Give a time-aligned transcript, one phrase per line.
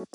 [0.00, 0.06] Here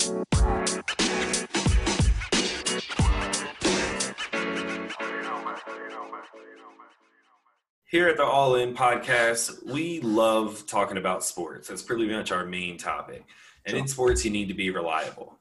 [8.08, 11.68] at the All In podcast, we love talking about sports.
[11.68, 13.24] That's pretty much our main topic.
[13.64, 15.38] And in sports, you need to be reliable.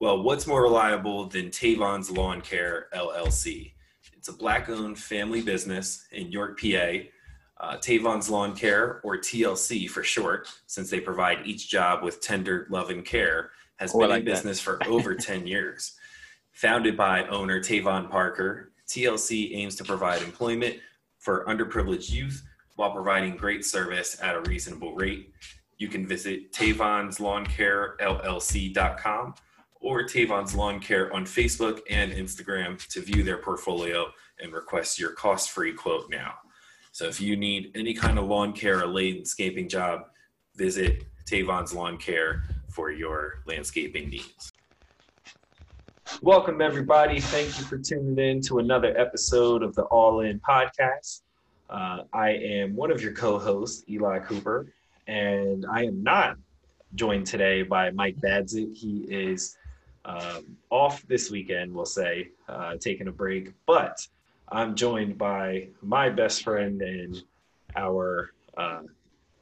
[0.00, 3.74] Well, what's more reliable than Tavon's Lawn Care LLC?
[4.16, 6.94] It's a black owned family business in York, PA.
[7.62, 12.66] Uh, Tavon's Lawn Care, or TLC for short, since they provide each job with tender
[12.70, 15.92] love and care, has Oh, been like in business for over 10 years.
[16.50, 20.76] Founded by owner Tavon Parker, TLC aims to provide employment
[21.20, 22.42] for underprivileged youth
[22.74, 25.32] while providing great service at a reasonable rate.
[25.78, 29.34] You can visit Tavon's Lawn Care LLC.com
[29.80, 35.12] or Tavon's Lawn Care on Facebook and Instagram to view their portfolio and request your
[35.12, 36.34] cost free quote now.
[36.94, 40.08] So if you need any kind of lawn care or landscaping job,
[40.56, 44.52] visit Tavon's Lawn Care for your landscaping needs.
[46.20, 47.18] Welcome, everybody.
[47.18, 51.22] Thank you for tuning in to another episode of the All In podcast.
[51.70, 54.66] Uh, I am one of your co hosts, Eli Cooper,
[55.06, 56.36] and I am not
[56.94, 58.76] joined today by Mike Badzik.
[58.76, 59.56] He is
[60.04, 64.06] um, off this weekend, we'll say, uh, taking a break, but
[64.52, 67.22] I'm joined by my best friend and
[67.74, 68.82] our uh,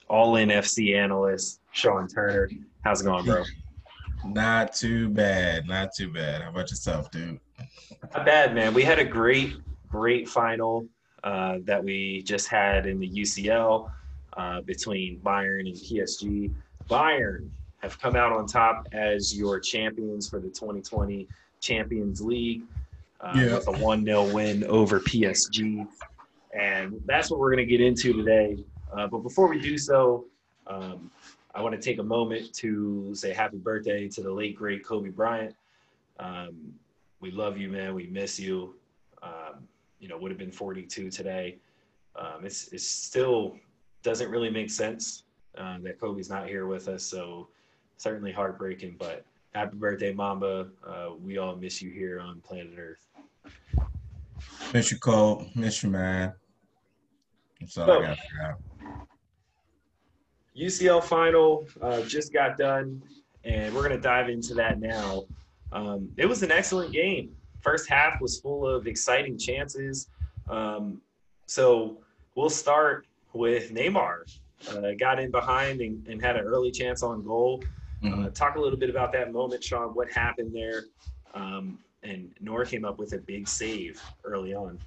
[0.09, 2.49] All In FC analyst, Shawn Turner.
[2.85, 3.43] How's it going, bro?
[4.25, 5.67] Not too bad.
[5.67, 6.43] Not too bad.
[6.43, 7.41] How about yourself, dude?
[8.15, 8.73] Not bad, man.
[8.73, 9.55] We had a great,
[9.89, 10.87] great final
[11.25, 13.91] uh, that we just had in the UCL
[14.35, 16.55] uh, between Bayern and PSG.
[16.89, 21.27] Bayern have come out on top as your champions for the 2020
[21.61, 22.63] Champions League
[23.21, 23.55] uh, Yeah.
[23.57, 25.87] with a 1 0 win over PSG.
[26.53, 28.65] And that's what we're going to get into today.
[28.93, 30.27] Uh, but before we do so,
[30.67, 31.11] um,
[31.55, 35.11] I want to take a moment to say happy birthday to the late, great Kobe
[35.11, 35.55] Bryant.
[36.19, 36.73] Um,
[37.21, 37.95] we love you, man.
[37.95, 38.75] We miss you.
[39.23, 39.69] Um,
[40.01, 41.59] you know, would have been 42 today.
[42.17, 43.57] Um, it's, it's still
[44.03, 45.25] doesn't really make sense
[45.59, 47.03] uh, that Kobe's not here with us.
[47.05, 47.49] So
[47.99, 50.69] certainly heartbreaking, but happy birthday, Mamba.
[50.87, 53.07] Uh, we all miss you here on planet Earth.
[54.73, 55.47] Miss you, Cole.
[55.55, 56.33] Miss you, man.
[57.61, 58.07] That's all So- I
[58.41, 58.59] got.
[60.57, 63.03] UCL final uh, just got done,
[63.45, 65.25] and we're going to dive into that now.
[65.73, 67.35] Um, it was an excellent game.
[67.61, 70.09] First half was full of exciting chances.
[70.49, 71.01] Um,
[71.47, 71.99] so
[72.35, 74.23] we'll start with Neymar.
[74.71, 77.63] Uh, got in behind and, and had an early chance on goal.
[78.03, 78.27] Mhm.
[78.27, 79.95] Uh, talk a little bit about that moment, Shawn.
[79.95, 80.85] What happened there?
[81.33, 84.79] Um, and Neuer came up with a big save early on.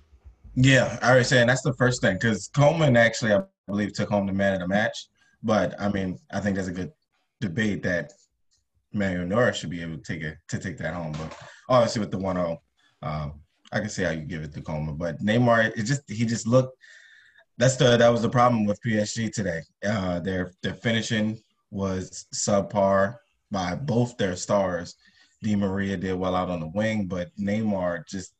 [0.56, 4.28] Yeah, I was saying that's the first thing because Coman actually, I believe, took home
[4.28, 5.08] the man of the match.
[5.42, 6.92] But I mean, I think there's a good
[7.42, 8.14] debate that
[8.94, 11.14] Manuel Neuer should be able to take it to take that home.
[11.14, 11.38] But
[11.70, 12.58] obviously, with the 1-0,
[13.02, 13.42] um,
[13.72, 14.96] I can see how you give it to Coman.
[14.96, 16.78] But Neymar, it just he just looked.
[17.58, 19.62] That's the that was the problem with PSG today.
[19.86, 21.40] Uh, their their finishing
[21.72, 23.18] was subpar
[23.52, 24.96] by both their stars.
[25.44, 28.34] Di Maria did well out on the wing, but Neymar just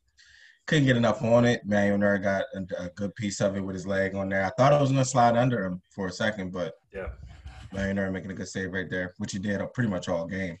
[0.66, 1.60] couldn't get enough on it.
[1.66, 4.44] Manuel Neuer got a, a good piece of it with his leg on there.
[4.44, 7.08] I thought it was going to slide under him for a second, but Yeah.
[7.72, 10.58] Manuel Neuer making a good save right there, which he did pretty much all game.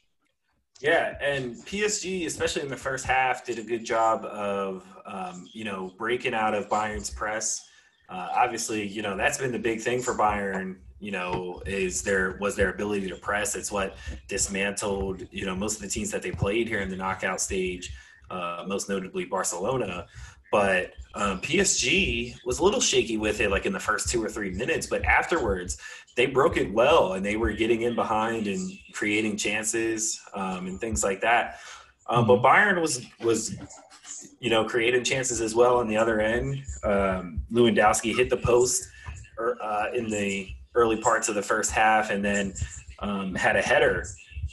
[0.80, 5.64] Yeah, and PSG, especially in the first half, did a good job of um, you
[5.64, 7.66] know breaking out of Bayern's press.
[8.08, 10.76] Uh, obviously, you know that's been the big thing for Bayern.
[11.00, 13.56] You know, is their was their ability to press.
[13.56, 13.96] It's what
[14.28, 17.94] dismantled you know most of the teams that they played here in the knockout stage,
[18.30, 20.06] uh, most notably Barcelona.
[20.52, 24.28] But um, PSG was a little shaky with it, like in the first two or
[24.28, 24.86] three minutes.
[24.86, 25.78] But afterwards,
[26.16, 30.80] they broke it well and they were getting in behind and creating chances um, and
[30.80, 31.58] things like that.
[32.06, 33.56] Um, but Bayern was was
[34.40, 36.62] you know creating chances as well on the other end.
[36.82, 38.88] Um, Lewandowski hit the post
[39.38, 42.52] er, uh, in the early parts of the first half and then
[42.98, 44.06] um, had a header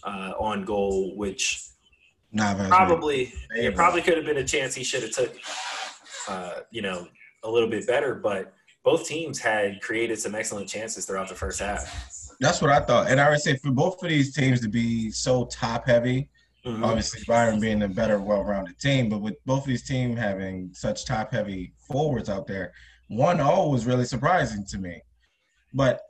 [0.03, 1.63] uh, on goal, which
[2.31, 3.69] Navas probably Yeah.
[3.69, 5.35] it probably could have been a chance he should have took.
[6.27, 7.07] Uh, you know,
[7.43, 8.53] a little bit better, but
[8.83, 11.83] both teams had created some excellent chances throughout the first half.
[12.39, 13.09] That's what I thought.
[13.09, 16.29] And I would say for both of these teams to be so top heavy,
[16.65, 16.85] Mhm.
[16.85, 20.69] obviously Bayern being a better, well rounded team, but with both of these teams having
[20.73, 22.71] such top heavy forwards out there,
[23.07, 25.01] 1 0 was really surprising to me.
[25.73, 26.01] But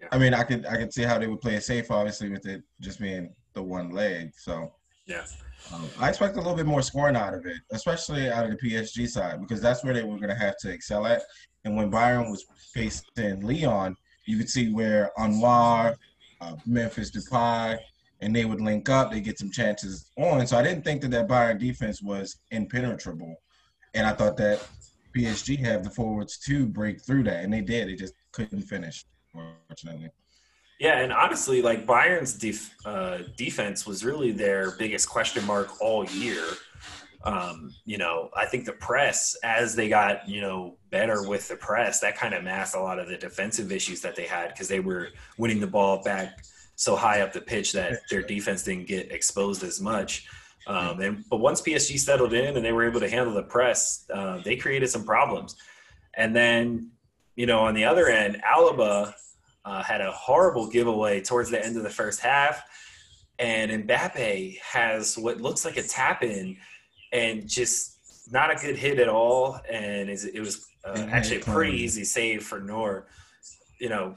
[0.00, 0.08] Yeah.
[0.12, 2.46] I mean, I could I could see how they would play it safe, obviously, with
[2.46, 4.32] it just being the one leg.
[4.36, 4.74] So
[5.06, 5.26] Yeah.
[5.72, 8.56] um, I expect a little bit more scoring out of it, especially out of the
[8.56, 11.22] PSG side, because that's where they were going to have to excel at.
[11.64, 15.96] And when Bayern was facing Lyon, you could see where Aouar,
[16.40, 17.78] uh, Memphis Depay,
[18.20, 20.46] and they would link up, they get some chances on.
[20.46, 23.36] So I didn't think that that Bayern defense was impenetrable,
[23.94, 24.66] and I thought that
[25.16, 27.88] PSG have the forwards to break through that, and they did.
[27.88, 30.10] They just couldn't finish, unfortunately.
[30.78, 36.04] Yeah, and honestly, like Bayern's def- uh, defense was really their biggest question mark all
[36.06, 36.44] year.
[37.22, 41.56] Um, you know, I think the press, as they got, you know, better with the
[41.56, 44.68] press, that kind of masked a lot of the defensive issues that they had because
[44.68, 46.38] they were winning the ball back
[46.80, 50.26] so high up the pitch that their defense didn't get exposed as much.
[50.66, 54.06] Um, and but once PSG settled in and they were able to handle the press,
[54.12, 55.56] uh, they created some problems.
[56.14, 56.90] And then,
[57.36, 59.12] you know, on the other end, Alaba
[59.66, 62.62] uh, had a horrible giveaway towards the end of the first half,
[63.38, 66.56] and Mbappe has what looks like a tap in
[67.12, 67.98] and just
[68.32, 69.60] not a good hit at all.
[69.70, 73.06] And it was uh, actually a pretty easy save for Neuer.
[73.78, 74.16] You know,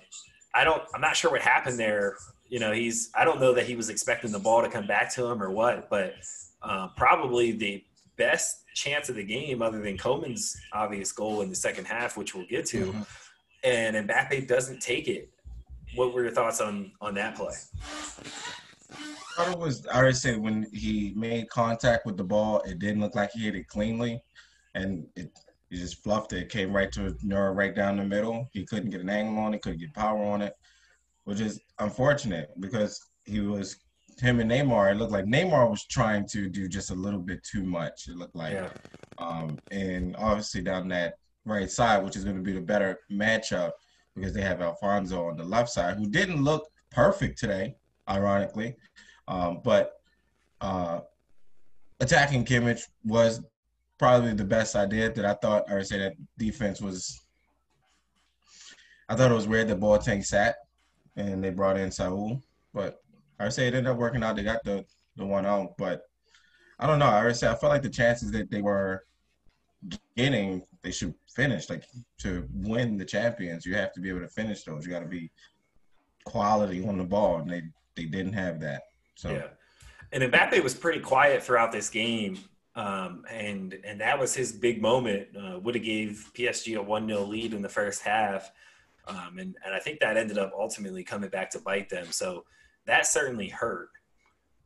[0.56, 2.16] I don't, I'm not sure what happened there.
[2.54, 5.12] You know, he's, I don't know that he was expecting the ball to come back
[5.16, 6.14] to him or what, but
[6.62, 7.84] uh, probably the
[8.16, 12.36] best chance of the game, other than Coman's obvious goal in the second half, which
[12.36, 12.86] we'll get to.
[12.86, 13.02] Mm-hmm.
[13.64, 15.32] And Mbappe doesn't take it.
[15.96, 17.56] What were your thoughts on on that play?
[19.36, 19.88] thought it was.
[19.88, 23.46] I already said when he made contact with the ball, it didn't look like he
[23.46, 24.22] hit it cleanly,
[24.76, 25.32] and it
[25.72, 26.44] he just fluffed it.
[26.44, 28.48] it came right to Neuer, right down the middle.
[28.54, 30.56] He couldn't get an angle on it, couldn't get power on it,
[31.24, 33.78] which is unfortunate because he was
[34.20, 34.92] him and Neymar.
[34.92, 38.08] It looked like Neymar was trying to do just a little bit too much.
[38.08, 38.70] It looked like, yeah.
[39.18, 41.16] um, and obviously down that
[41.46, 43.72] right side, which is going to be the better matchup
[44.16, 47.76] because they have Alphonso on the left side, who didn't look perfect today,
[48.08, 48.76] ironically.
[49.28, 49.94] Um, but
[50.62, 51.00] uh,
[52.00, 53.42] attacking Kimmich was
[53.98, 55.16] probably the best I did.
[55.16, 57.20] That I thought, I would say that defense was.
[59.10, 60.56] I thought it was weird that Boateng sat,
[61.16, 62.42] and they brought in Süle.
[62.74, 63.02] But
[63.40, 64.36] I say it ended up working out.
[64.36, 66.04] They got the the one out, but
[66.80, 67.08] I don't know.
[67.08, 69.06] I say I felt like the chances that they were
[70.18, 71.70] getting, they should finish.
[71.70, 71.84] Like
[72.20, 74.86] to win the champions, you have to be able to finish those.
[74.86, 75.32] You got to be
[76.26, 77.64] quality on the ball, and they
[77.96, 78.84] they didn't have that.
[79.16, 79.48] So yeah,
[80.12, 82.40] and Mbappe was pretty quiet throughout this game,
[82.76, 85.28] um, and and that was his big moment.
[85.38, 88.52] Uh, would have gave PSG a one 0 lead in the first half,
[89.08, 92.08] um, and and I think that ended up ultimately coming back to bite them.
[92.12, 92.46] So
[92.86, 93.90] that certainly hurt.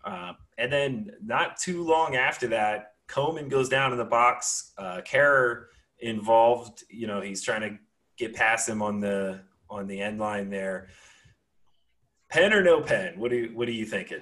[0.04, 4.74] Uh, and then not too long after that, Coman goes down in the box.
[4.78, 5.01] Uh,
[6.00, 6.84] involved.
[6.89, 7.78] You know, he's trying to
[8.18, 10.88] get past him on the on the end line there.
[12.30, 13.18] Pen or no pen?
[13.19, 14.22] What do you what are you thinking?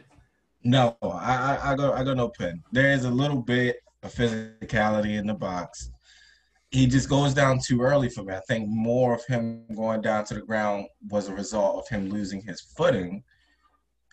[0.64, 2.64] No, I, I go I go no pen.
[2.72, 5.92] There is a little bit of physicality in the box.
[6.76, 8.34] He just goes down too early for me.
[8.34, 12.10] I think more of him going down to the ground was a result of him
[12.10, 13.24] losing his footing.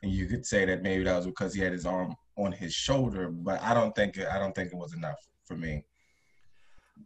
[0.04, 2.72] And you could say that maybe that was because he had his arm on his
[2.72, 5.82] shoulder, but I don't think I don't think it was enough for me.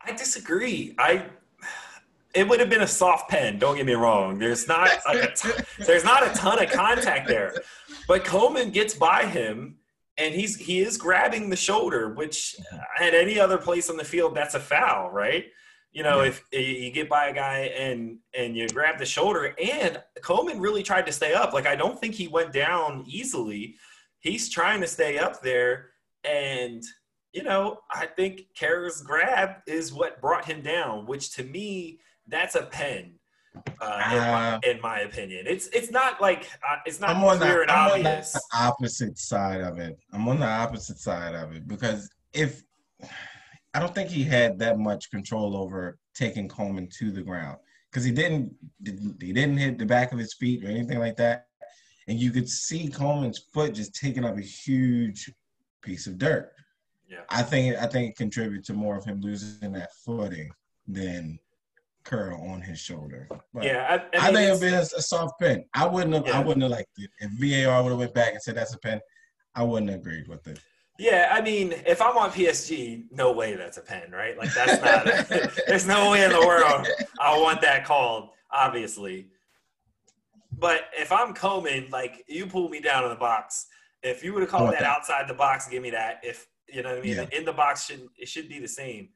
[0.02, 0.94] I disagree.
[0.98, 1.24] I
[2.34, 3.58] it would have been a soft pen.
[3.58, 4.38] Don't get me wrong.
[4.38, 5.38] There's not like
[5.78, 7.54] there's not a ton of contact there,
[8.06, 9.78] but Coman gets by him,
[10.18, 12.56] and he's he is grabbing the shoulder, which
[13.00, 15.46] at any other place on the field that's a foul, right?
[15.92, 16.28] You know, yeah.
[16.28, 20.60] if eh, you get by a guy and and you grab the shoulder, and Coman
[20.60, 21.52] really tried to stay up.
[21.52, 23.76] Like I don't think he went down easily.
[24.20, 25.90] He's trying to stay up there,
[26.24, 26.82] and
[27.32, 32.54] you know, I think Kehrer's grab is what brought him down, which to me that's
[32.54, 33.15] a pen.
[33.80, 37.38] Uh, in, my, uh, in, my, opinion, it's it's not like uh, it's not I'm
[37.38, 38.34] clear the, and I'm obvious.
[38.34, 39.98] On the opposite side of it.
[40.12, 42.62] I'm on the opposite side of it because if
[43.74, 47.58] I don't think he had that much control over taking Coman to the ground
[47.90, 51.46] because he didn't he didn't hit the back of his feet or anything like that,
[52.08, 55.30] and you could see Coman's foot just taking up a huge
[55.82, 56.52] piece of dirt.
[57.08, 60.50] Yeah, I think I think it contributed to more of him losing that footing
[60.88, 61.38] than
[62.06, 63.28] curl on his shoulder.
[63.52, 65.64] But yeah, I, I, I think it'd been a, a, soft pen.
[65.74, 66.26] I wouldn't have.
[66.26, 66.38] Yeah.
[66.38, 67.30] I wouldn't have liked it if
[67.66, 69.00] VAR would have went back and said that's a pen.
[69.54, 70.60] I wouldn't have agreed with it.
[70.98, 74.38] Yeah, I mean, if I'm on PSG, no way that's a pen, right?
[74.38, 75.60] Like that's not.
[75.66, 76.86] there's no way in the world
[77.20, 78.30] I want that called.
[78.50, 79.28] Obviously,
[80.58, 83.66] but if I'm Coman, like you pull me down in the box.
[84.02, 86.20] If you would have called that, that, outside the box, give me that.
[86.22, 87.38] If you know what I mean, yeah.
[87.38, 89.08] in the box should it should be the same.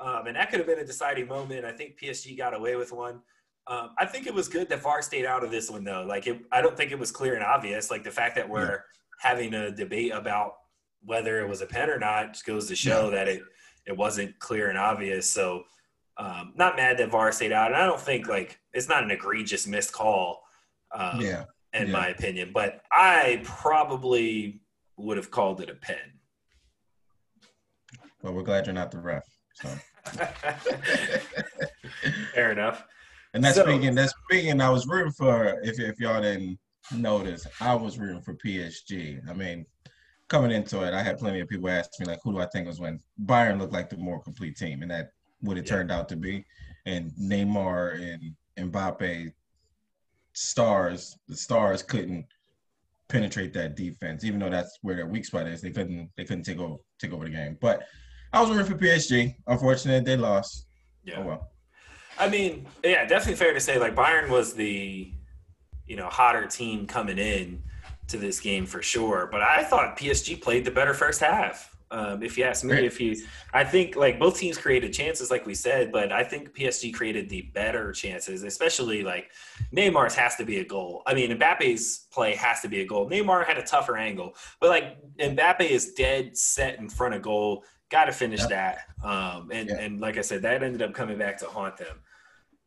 [0.00, 1.64] Um, and that could have been a deciding moment.
[1.64, 3.20] I think PSG got away with one.
[3.66, 6.04] Um, I think it was good that VAR stayed out of this one, though.
[6.08, 7.90] Like, it, I don't think it was clear and obvious.
[7.90, 8.76] Like, the fact that we're yeah.
[9.20, 10.54] having a debate about
[11.04, 13.16] whether it was a pen or not just goes to show yeah.
[13.16, 13.42] that it,
[13.86, 15.28] it wasn't clear and obvious.
[15.30, 15.64] So,
[16.16, 17.68] um, not mad that VAR stayed out.
[17.68, 20.42] And I don't think, like, it's not an egregious missed call.
[20.92, 21.44] Um, yeah.
[21.72, 21.92] in Yeah.
[21.92, 22.50] my opinion.
[22.52, 24.60] But I probably
[24.96, 26.18] would have called it a pen.
[28.22, 29.24] But we're glad you're not the ref.
[29.54, 29.68] So,
[32.34, 32.84] Fair enough.
[33.34, 33.94] and that's So- speaking.
[33.94, 34.60] That's speaking.
[34.60, 35.60] I was rooting for.
[35.62, 36.58] If if y'all didn't
[36.94, 39.20] notice, I was rooting for PSG.
[39.28, 39.66] I mean,
[40.28, 42.66] coming into it, I had plenty of people ask me like, "Who do I think
[42.66, 45.76] was when Bayern looked like the more complete team?" And that what it Yeah.
[45.76, 46.44] turned out to be.
[46.86, 48.00] And Neymar
[48.56, 49.32] and Mbappe
[50.32, 52.26] stars, the stars couldn't
[53.08, 55.60] penetrate that defense, even though that's where their weak spot is.
[55.60, 57.58] They couldn't they couldn't take over take over the game.
[57.60, 57.86] But
[58.32, 59.34] I was rooting for PSG.
[59.46, 60.66] Unfortunately, they lost.
[61.04, 61.16] Yeah.
[61.18, 61.50] Oh well.
[62.18, 65.12] I mean, yeah, definitely fair to say like Bayern was the
[65.86, 67.62] you know hotter team coming in
[68.08, 69.28] to this game for sure.
[69.30, 71.68] But I thought PSG played the better first half.
[71.92, 72.84] Um, if you ask me, Right.
[72.84, 73.16] if you,
[73.52, 77.28] I think like both teams created chances, like we said, but I think PSG created
[77.28, 79.32] the better chances, especially like
[79.74, 81.02] Neymar's has to be a goal.
[81.04, 83.10] I mean, Mbappe's play has to be a goal.
[83.10, 87.64] Neymar had a tougher angle, but like Mbappe is dead set in front of goal.
[87.90, 88.48] Got to finish Yep.
[88.50, 88.78] that.
[89.04, 89.76] Um, and Yeah.
[89.80, 92.00] and like I said, that ended up coming back to haunt them.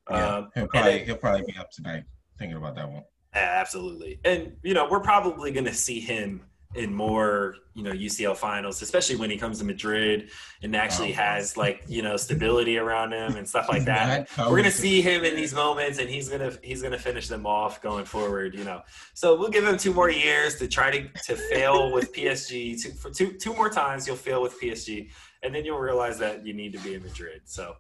[0.10, 2.04] Yeah, Um, he'll probably then- he'll probably be up tonight
[2.38, 3.04] thinking about that one.
[3.34, 4.20] Absolutely.
[4.26, 8.82] And, you know, we're probably going to see him in more, you know, UCL finals,
[8.82, 10.30] especially when he comes to Madrid
[10.62, 14.30] and actually Oh, has like, you know, stability around him and stuff like He's that.
[14.38, 17.28] We're going to see him in these moments and he's going to he's to finish
[17.28, 18.82] them off going forward, you know.
[19.14, 22.82] So we'll give him two more years to try to to fail with PSG.
[22.82, 25.10] Two, for two two more times you'll fail with PSG
[25.44, 27.42] and then you'll realize that you need to be in Madrid.
[27.46, 27.76] So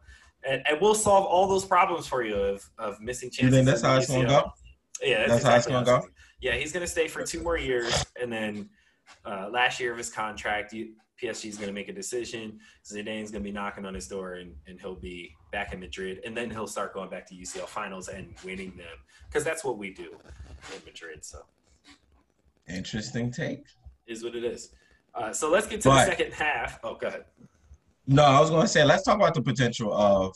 [0.48, 3.44] and, and we'll solve all those problems for you of, of missing chances.
[3.46, 4.52] You think that's how it's gonna go?
[5.02, 6.08] Yeah, that's, That's how it's gonna how
[6.42, 8.70] Yeah, he's going to stay for two more years, and then
[9.26, 12.60] uh, last year of his contract, you, PSG is going to make a decision.
[12.86, 16.20] Zidane's going to be knocking on his door, and, and he'll be back in Madrid,
[16.26, 18.98] and then he'll start going back to UCL finals and winning them
[19.30, 20.10] because that's what we do
[20.76, 21.24] in Madrid.
[21.24, 21.40] So
[22.68, 23.66] Interesting take.
[24.08, 24.72] is what it is.
[25.16, 26.80] Uh, so let's get to But- the second half.
[26.84, 27.26] Oh, go ahead.
[28.06, 30.36] No, I was going to say let's talk about the potential of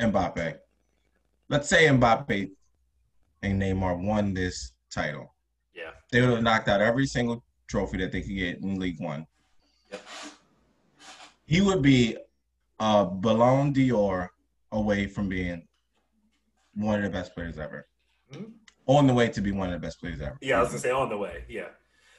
[0.00, 0.56] Mbappe.
[1.48, 2.50] Let's say Mbappe
[3.42, 5.31] and Neymar won this title.
[5.74, 5.90] Yeah.
[6.10, 9.26] They would have knocked out every single trophy that they could get in League One.
[9.90, 10.06] Yep.
[11.46, 12.16] He would be
[12.78, 14.32] a Ballon d'Or
[14.70, 15.66] away from being
[16.74, 17.86] one of the best players ever.
[18.32, 18.52] Mhm.
[18.86, 20.38] On the way to be one of the best players ever.
[20.40, 21.44] Yeah, I was gonna say on the way.
[21.48, 21.68] Yeah,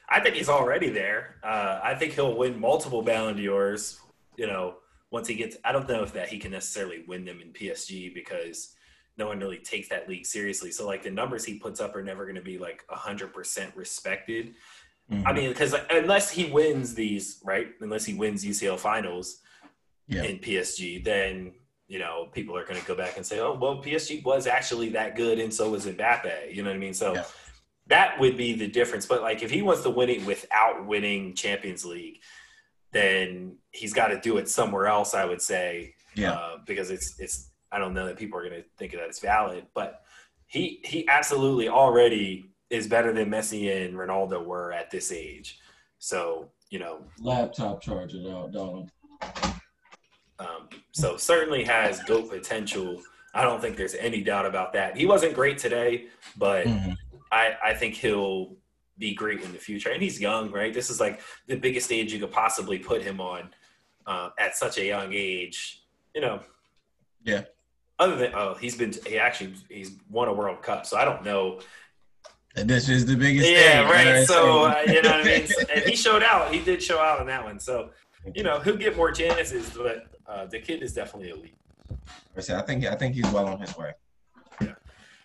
[0.08, 1.40] I think he's already there.
[1.44, 4.00] Uh, I think he'll win multiple Ballon d'Ors.
[4.38, 4.78] You know,
[5.12, 8.10] once he gets, I don't know if that he can necessarily win them in PSG
[8.14, 8.76] because
[9.18, 10.72] no one really takes that league seriously.
[10.72, 13.76] So like the numbers he puts up are never going to be like hundred percent
[13.76, 14.56] respected.
[15.12, 15.24] Mhm.
[15.26, 17.68] I mean, because unless he wins these, right?
[17.82, 19.42] Unless he wins UCL finals
[20.08, 20.24] Yeah.
[20.24, 21.54] in PSG, then
[21.88, 24.90] you know people are going to go back and say, "Oh, well, PSG was actually
[24.90, 26.94] that good, and so was Mbappe." You know what I mean?
[26.94, 27.26] So Yeah.
[27.88, 29.06] that would be the difference.
[29.06, 32.22] But like, if he wants to win it without winning Champions League,
[32.92, 35.14] then he's got to do it somewhere else.
[35.14, 36.32] I would say, Yeah.
[36.32, 37.50] uh, because it's it's.
[37.74, 40.02] I don't know that people are going to think that it's valid, but
[40.48, 45.60] he he absolutely already is better than Messi and Ronaldo were at this age.
[45.98, 48.90] So you know, Laptop charger, though, don't.
[50.40, 53.02] um, so certainly has goat potential.
[53.34, 54.96] I don't think there's any doubt about that.
[54.98, 56.96] He wasn't great today, but Mhm.
[57.32, 58.56] I, I think he'll
[59.00, 59.90] be great in the future.
[59.90, 60.72] And he's young, right?
[60.74, 63.54] This is like the biggest stage you could possibly put him on
[64.06, 65.84] uh, at such a young age.
[66.14, 66.40] You know.
[67.24, 67.44] Yeah.
[68.00, 71.24] Other than oh, he's been he actually he's won a World Cup, so I don't
[71.24, 71.60] know.
[72.56, 74.16] And this is the biggest Yeah, thing.
[74.16, 74.28] right.
[74.28, 75.48] So uh, you know what I mean.
[75.76, 76.54] And he showed out.
[76.54, 77.60] He did show out in that one.
[77.60, 77.92] So
[78.34, 81.56] you know he'll get more chances, but uh, the kid is definitely elite.
[82.36, 83.94] I think I think he's well on his way.
[84.62, 84.74] Yeah.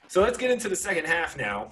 [0.08, 1.70] So let's get into the second half now.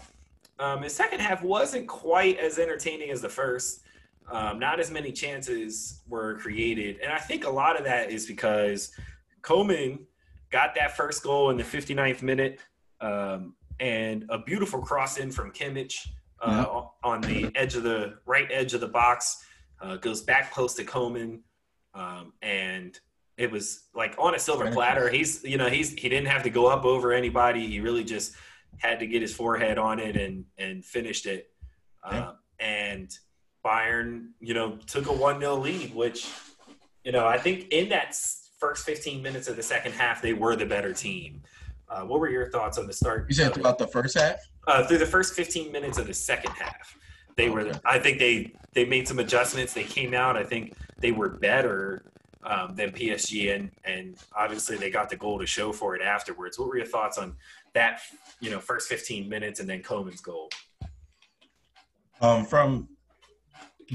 [0.58, 3.82] Um, the second half wasn't quite as entertaining as the first.
[4.30, 6.98] Um, not as many chances were created.
[7.02, 8.92] And I think a lot of that is because
[9.42, 10.00] Coman
[10.50, 12.60] got that first goal in the 59th minute
[13.00, 16.08] um, and a beautiful cross in from Kimmich
[16.40, 19.44] uh, on the edge of the right edge of the box.
[19.80, 21.42] Uh, goes back close to Coman.
[21.94, 22.98] Um, and
[23.36, 25.08] it was like on a silver platter.
[25.08, 27.66] He's, you know, he's, he didn't have to go up over anybody.
[27.66, 28.34] He really just
[28.78, 31.50] had to get his forehead on it and, and finished it.
[32.10, 32.18] Yeah.
[32.18, 33.18] Uh, and
[33.64, 36.28] Bayern, you know, took a 1 0 lead, which,
[37.04, 38.14] you know, I think in that
[38.58, 41.42] first 15 minutes of the second half, they were the better team.
[41.88, 43.26] Uh, what were your thoughts on the start?
[43.28, 44.36] You said throughout the first half.
[44.66, 46.96] uh, through the first 15 minutes of the second half.
[47.36, 47.78] They were, Okay.
[47.84, 49.74] I think they they made some adjustments.
[49.74, 50.36] They came out.
[50.36, 52.02] I think they were better
[52.42, 56.58] um, than PSG, and and obviously they got the goal to show for it afterwards.
[56.58, 57.36] What were your thoughts on
[57.74, 58.00] that?
[58.40, 60.48] You know, first 15 minutes and then Coman's goal.
[62.22, 62.88] Um, from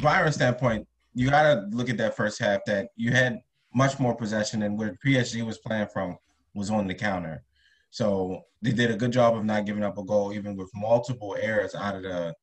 [0.02, 2.62] Bayern's standpoint, you got to look at that first half.
[2.68, 3.42] That you had
[3.74, 6.18] much more possession, and where PSG was playing from
[6.54, 7.44] was on the counter.
[7.90, 11.38] So they did a good job of not giving up a goal, even with multiple
[11.40, 12.34] errors out of the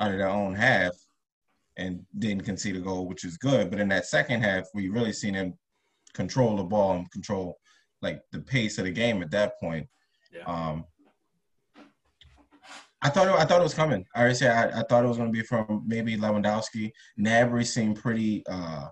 [0.00, 0.92] out of their own half,
[1.76, 3.70] and didn't concede a goal, which is good.
[3.70, 5.54] But in that second half, we really seen them
[6.14, 7.58] control the ball and control
[8.02, 9.86] like the pace of the game at that point.
[10.32, 10.44] Yeah.
[10.44, 10.84] Um,
[13.02, 14.04] I thought it, I thought it was coming.
[14.14, 16.92] I already said I, I thought it was going to be from maybe Lewandowski.
[17.18, 18.88] Gnabry seemed pretty uh,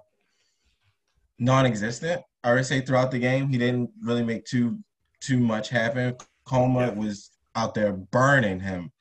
[1.39, 2.23] non-existent.
[2.45, 4.79] I would say throughout the game, he didn't really make too
[5.21, 6.17] too much happen.
[6.45, 6.95] Coman yeah.
[6.95, 8.93] was out there burning him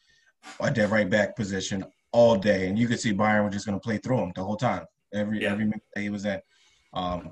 [0.62, 3.80] at that right back position all day, and you could see Bayern was just going
[3.80, 4.86] to play through him the whole time.
[5.14, 5.52] Every yeah.
[5.52, 6.42] every minute that he was in,
[6.94, 7.32] um,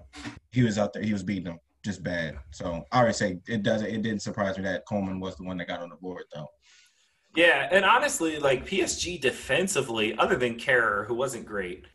[0.51, 1.03] he was out there.
[1.03, 2.37] He was beating him just bad.
[2.51, 3.87] So I would say it doesn't.
[3.87, 6.47] It didn't surprise me that Coman was the one that got on the board though.
[7.35, 11.85] Yeah, and honestly, like PSG defensively, other than Kehrer, who wasn't great,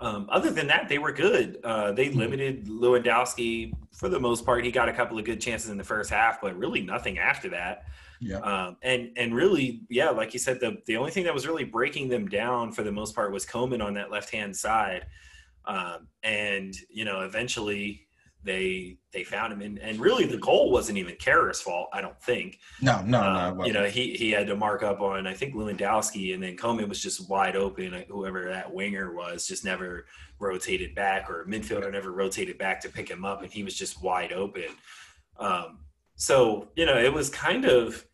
[0.00, 1.58] um, other than that, they were good.
[1.64, 2.18] Uh, they mm-hmm.
[2.18, 4.64] limited Lewandowski for the most part.
[4.64, 7.48] He got a couple of good chances in the first half, but really nothing after
[7.50, 7.84] that.
[8.20, 8.38] Yeah.
[8.38, 11.64] Um, and and really, yeah, like you said, the the only thing that was really
[11.64, 15.06] breaking them down for the most part was Coman on that left hand side.
[15.64, 18.07] Um, and you know, eventually
[18.48, 22.20] they they found him and, and really the goal wasn't even Kehrer's fault I don't
[22.22, 22.58] think.
[22.80, 25.54] No no um, no you know he he had to mark up on I think
[25.54, 30.06] Lewandowski and then Coman was just wide open whoever that winger was just never
[30.40, 34.02] rotated back or midfielder never rotated back to pick him up and he was just
[34.02, 34.68] wide open.
[35.38, 35.80] Um,
[36.16, 38.06] so you know it was kind of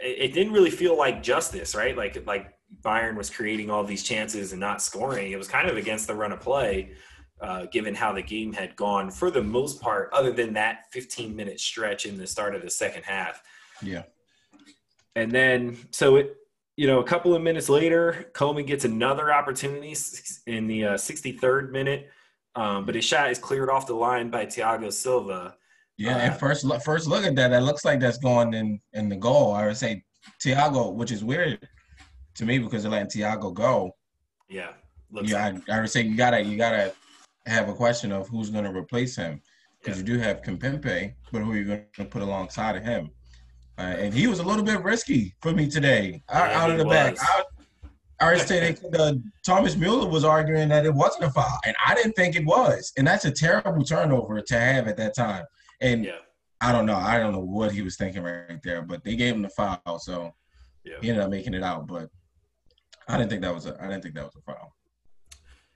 [0.00, 1.96] it, it didn't really feel like justice right?
[1.96, 5.30] Like like Bayern was creating all these chances and not scoring.
[5.30, 6.96] It was kind of against the run of play
[7.40, 11.34] uh, given how the game had gone for the most part, other than that 15
[11.36, 13.42] minute stretch in the start of the second half.
[13.82, 14.04] Yeah.
[15.14, 16.36] And then, so it,
[16.76, 19.94] you know, a couple of minutes later, Coman gets another opportunity
[20.46, 22.10] in the uh, 63rd minute,
[22.54, 25.56] um, but his shot is cleared off the line by Thiago Silva.
[25.96, 28.80] Yeah, uh, and first look, first look at that, that looks like that's going in
[28.92, 29.54] in the goal.
[29.54, 30.04] I would say
[30.44, 31.66] Thiago, which is weird
[32.34, 33.92] to me because they're letting Thiago go.
[34.48, 34.72] Yeah,
[35.10, 35.54] yeah.
[35.54, 35.64] Like.
[35.68, 36.92] I, I would say you gotta you gotta
[37.46, 39.40] have a question of who's going to replace him
[39.80, 40.06] because yeah.
[40.06, 43.10] you do have Kimpembe, but who are you going to put alongside of him?
[43.78, 46.84] Uh, and he was a little bit risky for me today, yeah, out, of the
[46.84, 46.94] was.
[46.94, 47.16] back.
[48.18, 51.94] I already said uh, Thomas Mueller was arguing that it wasn't a foul, and I
[51.94, 55.44] didn't think it was, and that's a terrible turnover to have at that time.
[55.82, 56.12] And yeah.
[56.62, 59.34] I don't know, I don't know what he was thinking right there, but they gave
[59.34, 60.32] him the foul, so
[60.84, 60.94] yeah.
[61.02, 61.86] he ended up making it out.
[61.86, 62.08] But
[63.06, 64.74] I didn't think that was a, I didn't think that was a foul.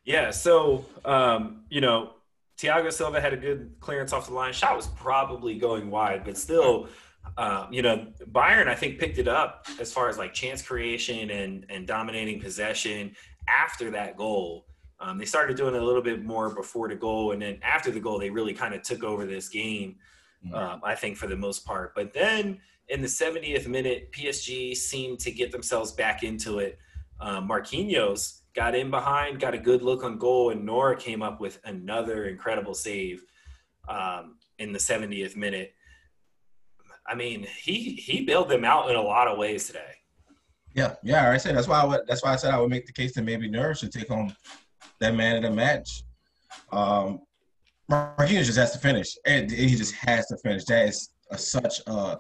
[0.05, 2.15] Yeah, so um, you know,
[2.59, 4.53] Thiago Silva had a good clearance off the line.
[4.53, 6.89] Shot was probably going wide, but still,
[7.37, 11.31] uh, you know, Bayern I think picked it up as far as like chance creation
[11.31, 13.15] and and dominating possession
[13.49, 14.67] after that goal.
[14.99, 18.01] Um, they started doing a little bit more before the goal, and then after the
[18.01, 19.97] goal, they really kind of took over this game.
[20.45, 20.55] Mm-hmm.
[20.55, 22.61] Um, I think for the most part, but then
[22.91, 26.79] in the 70th minute, PSG seemed to get themselves back into it.
[27.21, 31.41] Um, Marquinhos got in behind, got a good look on goal, and Neuer came up
[31.41, 33.25] with another incredible save
[33.89, 35.73] um, in the 70th minute.
[37.07, 39.95] I mean, he he bailed them out in a lot of ways today.
[40.75, 41.31] Yeah, yeah.
[41.31, 43.15] I said that's why I would, that's why I said I would make the case
[43.15, 44.35] that maybe Neuer should take home
[45.01, 46.05] that man of the match.
[46.71, 47.21] Um,
[47.91, 50.65] Marquinhos just has to finish, and he just has to finish.
[50.67, 52.19] That is a, such a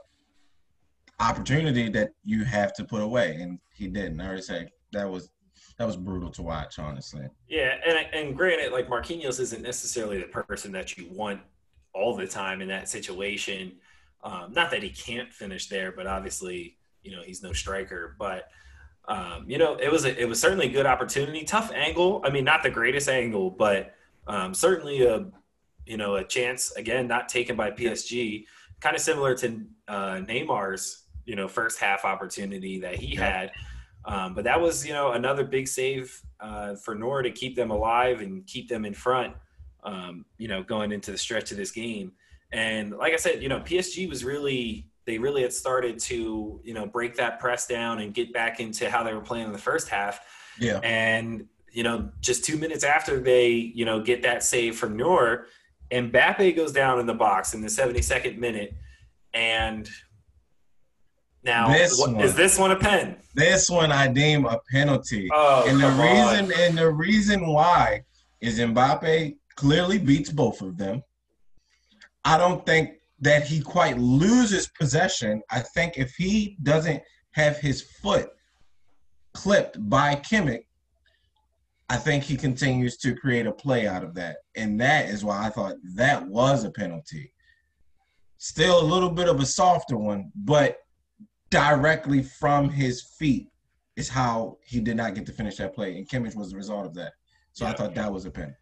[1.20, 4.20] opportunity that you have to put away, and he didn't.
[4.20, 5.30] I already say that was
[5.80, 7.26] that was brutal to watch, honestly.
[7.48, 11.40] Yeah, and and granted, like Marquinhos isn't necessarily the person that you want
[11.94, 13.72] all the time in that situation.
[14.22, 18.14] Um, not that he can't finish there, but obviously, you know, he's no striker.
[18.18, 18.50] But
[19.08, 21.44] um, you know, it was a, it was certainly a good opportunity.
[21.44, 22.20] Tough angle.
[22.26, 23.94] I mean, not the greatest angle, but
[24.26, 25.28] um, certainly a
[25.86, 28.44] you know a chance again, not taken by PSG.
[28.80, 33.52] Kind of similar to uh, Neymar's you know first half opportunity that he had
[34.04, 37.70] um, but that was, you know, another big save uh, for Neuer to keep them
[37.70, 39.34] alive and keep them in front,
[39.84, 42.12] um, you know, going into the stretch of this game.
[42.52, 46.74] And like I said, you know, PSG was really, they really had started to, you
[46.74, 49.58] know, break that press down and get back into how they were playing in the
[49.58, 50.20] first half.
[50.58, 50.78] Yeah.
[50.82, 55.46] And, you know, just two minutes after they, you know, get that save from Neuer,
[55.90, 58.74] Mbappe goes down in the box in the 72nd minute.
[59.32, 59.88] And
[61.42, 63.16] now, this what, one, is this one a pen?
[63.34, 65.28] This one I deem a penalty.
[65.32, 66.60] Oh, and the reason on.
[66.60, 68.02] and the reason why
[68.40, 71.02] is Mbappe clearly beats both of them.
[72.24, 75.42] I don't think that he quite loses possession.
[75.50, 78.30] I think if he doesn't have his foot
[79.32, 80.64] clipped by Kimmich,
[81.88, 84.38] I think he continues to create a play out of that.
[84.56, 87.32] And that is why I thought that was a penalty.
[88.38, 90.76] Still a little bit of a softer one, but
[91.50, 93.48] directly from his feet
[93.96, 95.96] is how he did not get to finish that play.
[95.96, 97.12] And Kimmich was the result of that.
[97.52, 97.72] So yeah.
[97.72, 98.54] I thought that was a pen.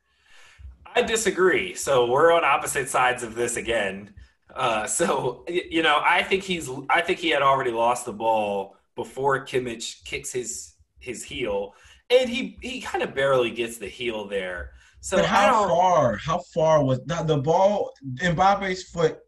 [0.94, 1.74] I disagree.
[1.74, 4.14] So we're on opposite sides of this again.
[4.54, 6.70] Uh, so you know, I think he's.
[6.88, 11.74] I think he had already lost the ball before Kimmich kicks his his heel,
[12.10, 14.72] and he he kind of barely gets the heel there.
[15.00, 16.16] So but how far?
[16.16, 17.92] How far was the, the ball?
[18.16, 19.18] Mbappe's foot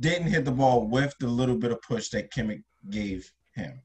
[0.00, 3.80] didn't hit the ball with the little bit of push that Kimmich gave him.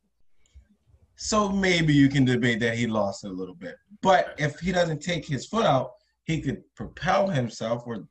[1.15, 3.75] So maybe you can debate that he lost a little bit.
[4.01, 5.91] But if he doesn't take his foot out,
[6.23, 8.07] he could propel himself or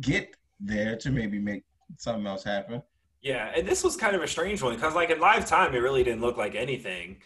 [0.00, 1.64] get there to maybe make
[1.96, 2.82] something else happen.
[3.22, 5.78] Yeah, and this was kind of a strange one because, like in live time, it
[5.78, 7.18] really didn't look like anything,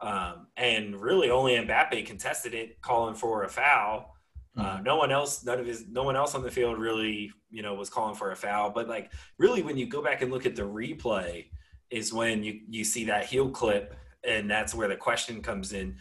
[0.00, 4.14] um, and really only Mbappe contested it, calling for a foul.
[4.56, 4.82] Uh, mm-hmm.
[4.82, 7.74] no one else, none of his, no one else on the field really, you know,
[7.74, 8.70] was calling for a foul.
[8.70, 11.46] But like, really, when you go back and look at the replay,
[11.90, 13.94] is when you you see that heel clip,
[14.26, 15.96] and that's where the question comes in.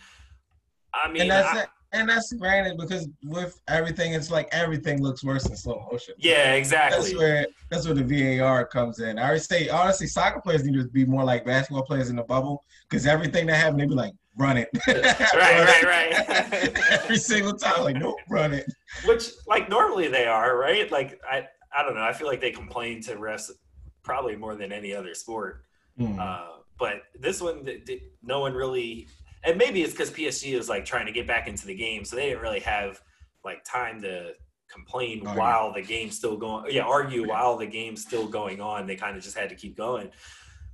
[0.93, 5.23] I mean, and that's I, and that's granted because with everything, it's like everything looks
[5.23, 6.15] worse in slow motion.
[6.17, 7.01] Yeah, exactly.
[7.01, 9.19] That's where that's where the VAR comes in.
[9.19, 12.23] I would say honestly, soccer players need to be more like basketball players in the
[12.23, 14.70] bubble because everything that happens, they be like, run it.
[14.88, 16.80] right, right, right.
[16.91, 18.72] Every single time, like, no, run it.
[19.06, 20.91] Which, like, normally they are, right?
[20.91, 22.04] Like, I, I don't know.
[22.04, 23.52] I feel like they complain to refs
[24.04, 25.63] probably more than any other sport.
[26.00, 26.20] Mm.
[26.20, 27.67] Uh, but this one,
[28.24, 29.08] no one really
[29.44, 32.15] and maybe it's because PSG is like trying to get back into the game, so
[32.15, 33.02] they didn't really have
[33.44, 34.34] like time to
[34.72, 35.82] complain oh, while yeah.
[35.82, 36.72] the game's still going.
[36.72, 38.86] Yeah, argue while the game's still going on.
[38.86, 40.12] They kind of just had to keep going.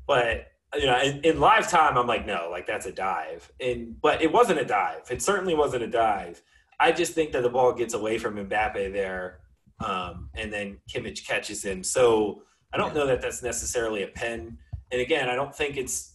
[0.06, 3.52] But you know, in, in, live time, I'm like, no, like that's a dive.
[3.60, 5.10] And but it wasn't a dive.
[5.10, 6.42] It certainly wasn't a dive.
[6.80, 9.40] I just think that the ball gets away from Mbappe there,
[9.84, 11.84] um, and then Kimmich catches him.
[11.84, 14.58] So I don't know that that's necessarily a pen.
[14.92, 16.14] And again, I don't think it's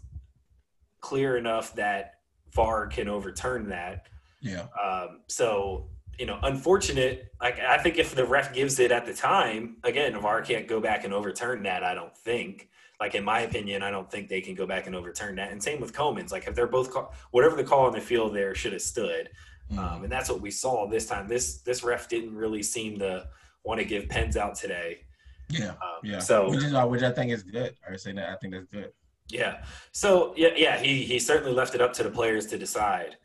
[1.00, 2.20] clear enough that
[2.52, 4.06] VAR can overturn that.
[4.40, 4.66] Yeah.
[4.82, 5.88] Um, so
[6.18, 7.32] you know, unfortunate.
[7.40, 10.80] Like I think if the ref gives it at the time, again, VAR can't go
[10.80, 11.82] back and overturn that.
[11.82, 12.68] I don't think.
[13.02, 15.50] Like in my opinion, I don't think they can go back and overturn that.
[15.50, 16.30] And same with Coman's.
[16.30, 19.28] Like if they're both call, whatever the call on the field there should have stood.
[19.72, 19.78] Mm-hmm.
[19.80, 21.26] Um, and that's what we saw this time.
[21.26, 23.26] This this ref didn't really seem to
[23.64, 25.00] want to give pens out today.
[25.48, 26.20] Yeah, um, yeah.
[26.20, 27.74] So which, is, uh, which I think is good.
[27.90, 28.92] I say that I think that's good.
[29.28, 29.64] Yeah.
[29.90, 33.16] So yeah, yeah, he he certainly left it up to the players to decide.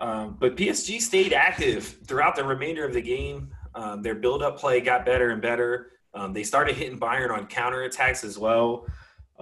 [0.00, 3.52] Um, but PSG stayed active throughout the remainder of the game.
[3.76, 5.92] Um, their build-up play got better and better.
[6.12, 8.84] Um, they started hitting Bayern on counterattacks as well.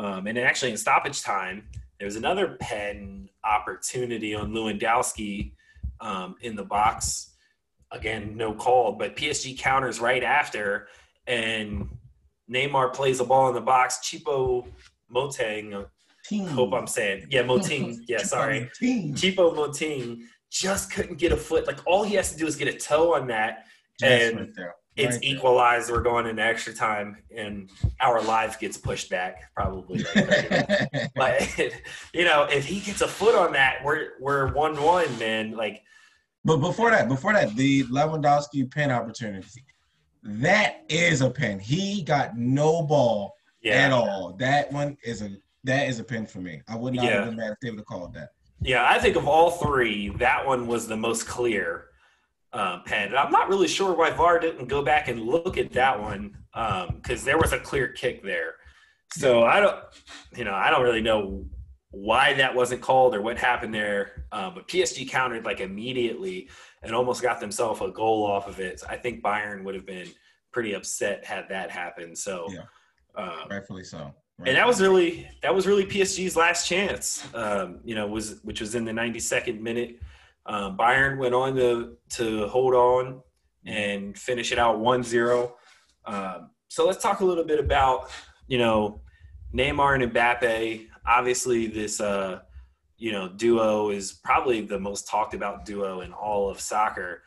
[0.01, 1.65] Um, and actually, in stoppage time,
[1.99, 5.53] there was another pen opportunity on Lewandowski
[6.01, 7.35] um, in the box.
[7.93, 10.89] Again, no call, but PSG counters right after,
[11.27, 11.91] and
[12.51, 13.99] Neymar plays the ball in the box.
[14.03, 14.67] Choupo
[15.15, 15.85] Moteng
[16.31, 16.47] Moting.
[16.47, 17.27] Hope I'm saying.
[17.31, 18.03] Yeah, Moting.
[18.09, 18.71] Yeah, sorry.
[18.81, 21.67] Choupo Moting just couldn't get a foot.
[21.67, 23.67] Like all he has to do is get a toe on that,
[24.03, 25.31] and right right it's there.
[25.31, 25.91] equalized.
[25.91, 30.05] We're going into extra time, and our life gets pushed back probably.
[30.15, 31.59] Like but
[32.15, 35.53] you know, if he gets a foot on that, we're we're one one, man.
[35.53, 35.83] Like.
[36.43, 39.63] But before that, before that, the Lewandowski pin opportunity,
[40.23, 41.59] that is a pin.
[41.59, 43.73] He got no ball yeah.
[43.75, 44.37] at all.
[44.39, 46.63] That one is a that is a pin for me.
[46.69, 47.11] I would not yeah.
[47.17, 48.31] have been mad if they would have called that.
[48.63, 51.87] Yeah, I think of all three, that one was the most clear
[52.53, 53.09] um, pen.
[53.09, 56.37] And I'm not really sure why VAR didn't go back and look at that one
[56.53, 58.55] because um, there was a clear kick there.
[59.13, 59.77] So I don't,
[60.37, 61.45] you know, I don't really know
[61.91, 64.27] why that wasn't called or what happened there.
[64.31, 66.49] Um, but PSG countered like immediately
[66.83, 68.81] and almost got themselves a goal off of it.
[68.81, 70.09] So I think Bayern would have been
[70.53, 72.17] pretty upset had that happened.
[72.17, 72.63] So, yeah,
[73.17, 74.15] um, rightfully so
[74.47, 77.27] and that was really that was really PSG's last chance.
[77.35, 80.01] Um, you know, was which was in the 92nd minute.
[80.47, 83.23] Um, Bayern went on to to hold on
[83.67, 85.53] and finish it out 1-0.
[86.07, 88.11] Um, so let's talk a little bit about
[88.47, 89.01] you know
[89.55, 90.87] Neymar and Mbappe.
[91.07, 92.41] Obviously, this uh,
[92.97, 97.23] you know duo is probably the most talked about duo in all of soccer,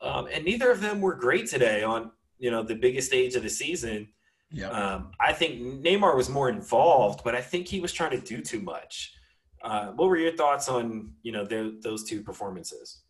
[0.00, 3.42] um, and neither of them were great today on you know the biggest stage of
[3.42, 4.08] the season.
[4.50, 4.68] Yeah.
[4.68, 8.40] Um, I think Neymar was more involved, but I think he was trying to do
[8.40, 9.15] too much.
[9.62, 13.02] Uh, what were your thoughts on you know those two performances?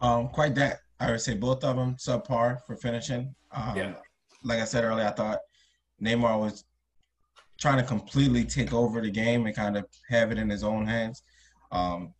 [0.00, 0.80] Um, quite that.
[1.00, 3.34] I would say both of them subpar for finishing.
[3.52, 3.94] Um, yeah.
[4.42, 5.40] Like I said earlier, I thought
[6.02, 6.64] Neymar was
[7.58, 10.86] trying to completely take over the game and kind of have it in his own
[10.86, 11.22] hands.
[11.72, 12.12] Um,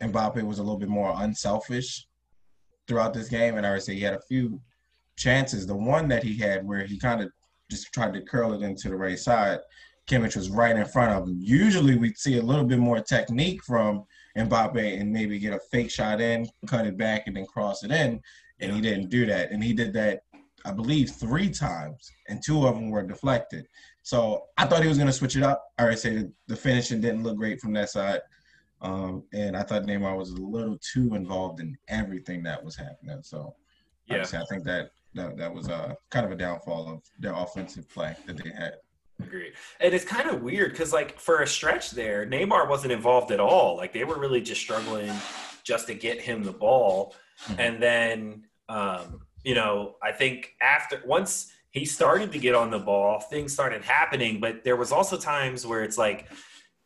[0.00, 2.06] Mbappe was a little bit more unselfish
[2.88, 4.60] throughout this game, and I would say he had a few
[5.16, 5.66] chances.
[5.66, 7.30] The one that he had where he kind of
[7.70, 9.60] just tried to curl it into the right side,
[10.06, 11.36] Kimmich was right in front of him.
[11.40, 14.04] Usually we'd see a little bit more technique from
[14.36, 17.90] Mbappe and maybe get a fake shot in, cut it back, and then cross it
[17.90, 18.20] in.
[18.60, 19.50] And he didn't do that.
[19.50, 20.22] And he did that,
[20.64, 23.66] I believe, three times, and two of them were deflected.
[24.02, 25.62] So I thought he was going to switch it up.
[25.78, 28.20] I already say the finishing didn't look great from that side.
[28.82, 33.20] Um, and I thought Neymar was a little too involved in everything that was happening.
[33.22, 33.54] So
[34.06, 34.22] yeah.
[34.22, 38.16] I think that that, that was uh, kind of a downfall of their offensive play
[38.26, 38.74] that they had.
[39.22, 39.52] Agreed.
[39.80, 43.40] And it's kind of weird because, like, for a stretch there, Neymar wasn't involved at
[43.40, 43.76] all.
[43.76, 45.12] Like, they were really just struggling
[45.64, 47.14] just to get him the ball.
[47.44, 47.60] Mm-hmm.
[47.60, 52.78] And then, um, you know, I think after once he started to get on the
[52.78, 54.40] ball, things started happening.
[54.40, 56.28] But there was also times where it's like,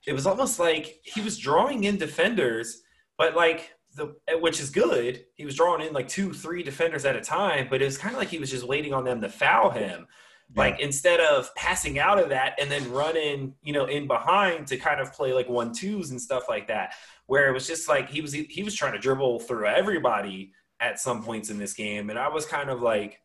[0.07, 2.83] it was almost like he was drawing in defenders,
[3.16, 5.25] but like the which is good.
[5.35, 8.14] He was drawing in like two, three defenders at a time, but it was kind
[8.14, 10.07] of like he was just waiting on them to foul him.
[10.54, 10.62] Yeah.
[10.62, 14.76] Like instead of passing out of that and then running, you know, in behind to
[14.76, 16.94] kind of play like one twos and stuff like that,
[17.26, 21.00] where it was just like he was he was trying to dribble through everybody at
[21.00, 23.20] some points in this game, and I was kind of like,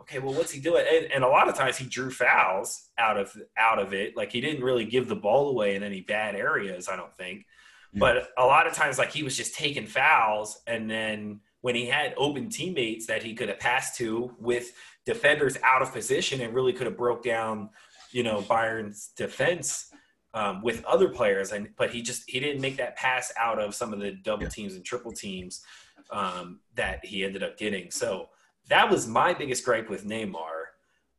[0.00, 0.84] okay, well, what's he doing?
[0.90, 4.16] And, and, a lot of times he drew fouls out of out of it.
[4.16, 7.46] Like he didn't really give the ball away in any bad areas, I don't think.
[7.92, 8.00] Hmm.
[8.00, 11.86] But a lot of times, like he was just taking fouls, and then when he
[11.86, 14.72] had open teammates that he could have passed to with
[15.04, 17.70] defenders out of position and really could have broke down,
[18.10, 19.92] you know, Bayern's defense
[20.32, 21.52] um, with other players.
[21.52, 24.46] And but he just he didn't make that pass out of some of the double
[24.46, 25.62] teams and triple teams
[26.10, 27.90] um, that he ended up getting.
[27.90, 28.28] So
[28.68, 30.64] that was my biggest gripe with Neymar.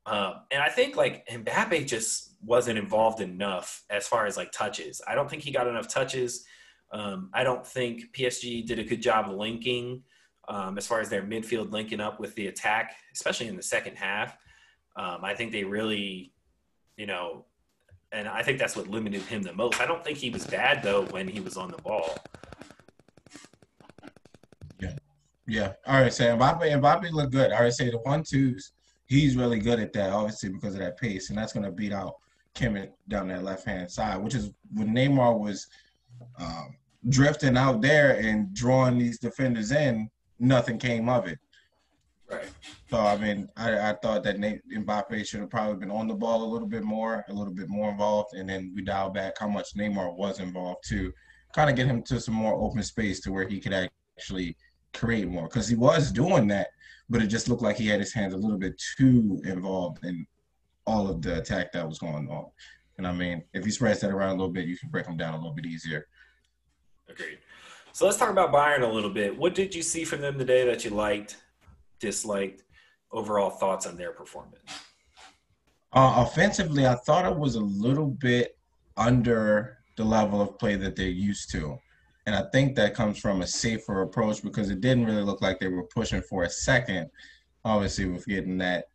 [0.06, 5.02] Um, and I think like Mbappe just wasn't involved enough as far as like touches.
[5.08, 6.46] I don't think he got enough touches.
[6.92, 10.04] Um, I don't think PSG did a good job linking
[10.48, 13.96] um, as far as their midfield linking up with the attack, especially in the second
[13.96, 14.38] half.
[14.96, 16.32] Um, I think they really,
[16.98, 17.46] you know,
[18.12, 19.82] and I think that's what limited him the most.
[19.82, 22.16] I don't think he was bad though when he was on the ball.
[24.80, 24.96] Yeah,
[25.48, 25.74] yeah.
[25.86, 26.62] All right, say Mbappe.
[26.62, 27.52] Mbappe looked good.
[27.52, 28.72] All right, say the one twos.
[29.08, 31.94] He's really good at that, obviously because of that pace, and that's going to beat
[31.94, 32.16] out
[32.56, 35.68] Kimmich down that left hand side, which is when Neymar was
[36.40, 36.76] um,
[37.10, 41.40] drifting out there and drawing these defenders in, nothing came of it.
[42.30, 42.50] Right.
[42.90, 46.16] So I mean, I, I thought that Nate Mbappe should have probably been on the
[46.16, 49.38] ball a little bit more, a little bit more involved, and then we dial back
[49.40, 51.14] how much Neymar was involved to
[51.54, 53.74] kind of get him to some more open space to where he could
[54.18, 54.58] actually
[54.94, 56.68] create more because he was doing that,
[57.10, 60.26] but it just looked like he had his hands a little bit too involved in
[60.88, 62.46] all of the attack that was going on.
[62.98, 65.18] And I mean, if he spreads that around a little bit, you can break him
[65.18, 66.08] down a little bit easier.
[67.10, 67.40] Agreed.
[67.96, 69.38] So let's talk about Bayern a little bit.
[69.38, 71.38] What did you see from them today that you liked,
[72.02, 72.64] disliked?
[73.14, 74.60] Overall thoughts on their performance?
[75.94, 78.58] Uh, offensively, I thought it was a little bit
[78.98, 81.80] under the level of play that they're used to.
[82.26, 85.62] And I think that comes from a safer approach because it didn't really look like
[85.62, 87.10] they were pushing for a second,
[87.64, 88.90] obviously, with getting that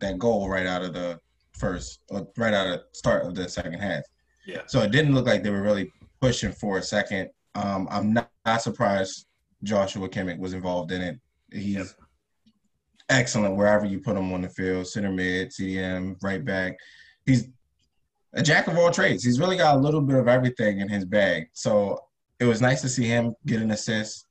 [0.00, 1.20] that goal right out of the
[1.52, 2.00] first,
[2.36, 4.02] right out of start of the second half.
[4.44, 4.62] Yeah.
[4.66, 7.30] So it didn't look like they were really pushing for a second.
[7.54, 9.26] Um, I'm not, not, surprised
[9.62, 11.18] Joshua Kimmich was involved in it.
[11.52, 11.86] He's yep.
[13.08, 16.76] excellent wherever you put him on the field, center mid, CDM, right back.
[17.26, 17.48] He's
[18.32, 19.24] a jack of all trades.
[19.24, 21.48] He's really got a little bit of everything in his bag.
[21.52, 21.98] So
[22.38, 24.26] it was nice to see him get an assist.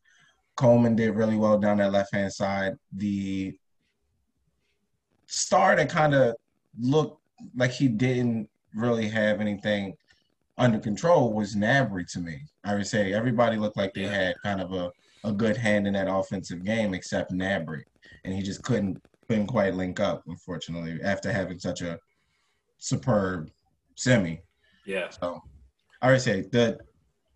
[0.55, 2.73] Coman did really well down that left hand side.
[2.93, 3.57] The
[5.27, 6.35] star that kind of
[6.79, 7.21] looked
[7.55, 9.95] like he didn't really have anything
[10.59, 12.41] under control was Gnabry to me.
[12.63, 14.91] I would say everybody looked like they had kind of a,
[15.23, 17.83] a good hand in that offensive game except Gnabry.
[18.25, 21.99] And he just couldn't couldn't quite link up, unfortunately, after having such a
[22.79, 23.49] superb
[23.95, 24.41] semi.
[24.85, 25.09] Yeah.
[25.09, 25.41] So
[26.01, 26.79] I would say the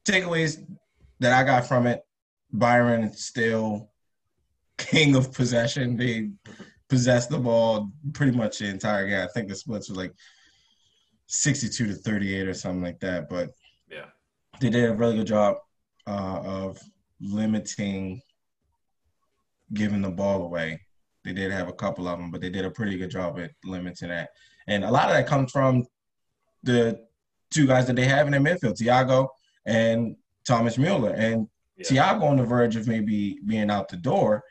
[0.05, 0.65] takeaways
[1.19, 2.01] that I got from it,
[2.55, 3.89] Bayern still
[4.77, 5.95] king of possession.
[5.95, 6.31] They
[6.89, 9.21] possessed the ball pretty much the entire game.
[9.21, 10.13] I think the splits were like
[11.33, 13.27] 62 to 38 or something like that.
[13.27, 13.49] But
[13.89, 14.05] yeah,
[14.59, 15.57] they did a really good job
[16.07, 16.79] uh, of
[17.19, 18.21] limiting
[19.73, 20.79] giving the ball away.
[21.25, 23.51] They did have a couple of them, but they did a pretty good job at
[23.63, 24.29] limiting that.
[24.67, 25.85] And a lot of that comes from
[26.61, 26.99] the
[27.49, 29.29] two guys that they have in their midfield, Thiago
[29.65, 30.15] and
[30.45, 31.11] Thomas Mueller.
[31.11, 31.85] And yeah.
[31.85, 34.43] Thiago on the verge of maybe being out the door.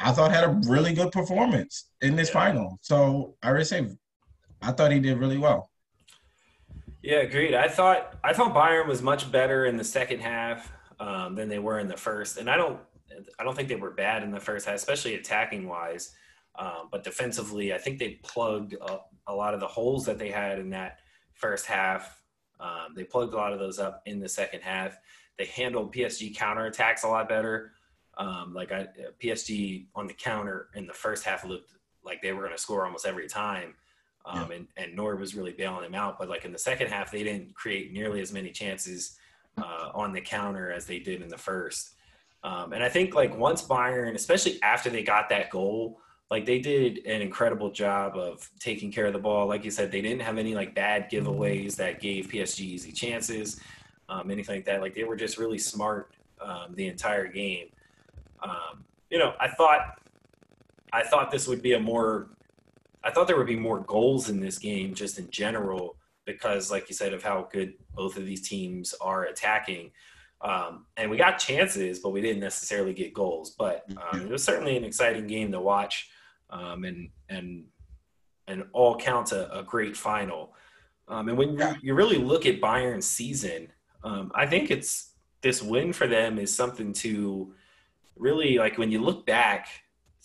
[0.00, 2.78] I thought had a really good performance in this final.
[2.80, 3.88] So I would say
[4.62, 5.71] I thought he did really well.
[7.02, 7.54] Yeah, agreed.
[7.54, 11.58] I thought I thought Bayern was much better in the second half um, than they
[11.58, 12.78] were in the first, and I don't
[13.38, 16.14] I don't think they were bad in the first half, especially attacking wise.
[16.58, 20.30] Um, but defensively, I think they plugged a, a, lot of the holes that they
[20.30, 20.98] had in that
[21.32, 22.22] first half.
[22.60, 24.98] Um, they plugged a lot of those up in the second half.
[25.38, 27.72] They handled PSG counterattacks a lot better.
[28.18, 28.88] Um, like I,
[29.20, 31.72] PSG on the counter in the first half looked
[32.04, 33.74] like they were going to score almost every time.
[34.24, 34.56] Um, yeah.
[34.56, 36.18] and, and Neuer was really bailing them out.
[36.18, 39.18] But like in the second half, they didn't create nearly as many chances
[39.58, 41.94] uh, on the counter as they did in the first.
[42.44, 46.58] Um, and I think like once Bayern, especially after they got that goal, like they
[46.58, 49.46] did an incredible job of taking care of the ball.
[49.46, 53.60] Like you said, they didn't have any like bad giveaways that gave PSG easy chances,
[54.08, 54.80] um, anything like that.
[54.80, 57.68] Like they were just really smart um, the entire game.
[58.42, 60.00] Um, you know, I thought,
[60.92, 62.28] I thought this would be a more,
[63.04, 66.88] I thought there would be more goals in this game just in general because, like
[66.88, 69.90] you said, of how good both of these teams are attacking.
[70.40, 73.50] Um, and we got chances, but we didn't necessarily get goals.
[73.50, 76.10] But um, it was certainly an exciting game to watch
[76.50, 77.64] um, and and
[78.46, 80.54] and all counts a, a great final.
[81.08, 83.68] Um, and when you, you, really look at Bayern's season,
[84.04, 85.12] um, I think it's
[85.42, 87.54] this win for them is something to
[88.16, 88.78] really like.
[88.78, 89.68] When you look back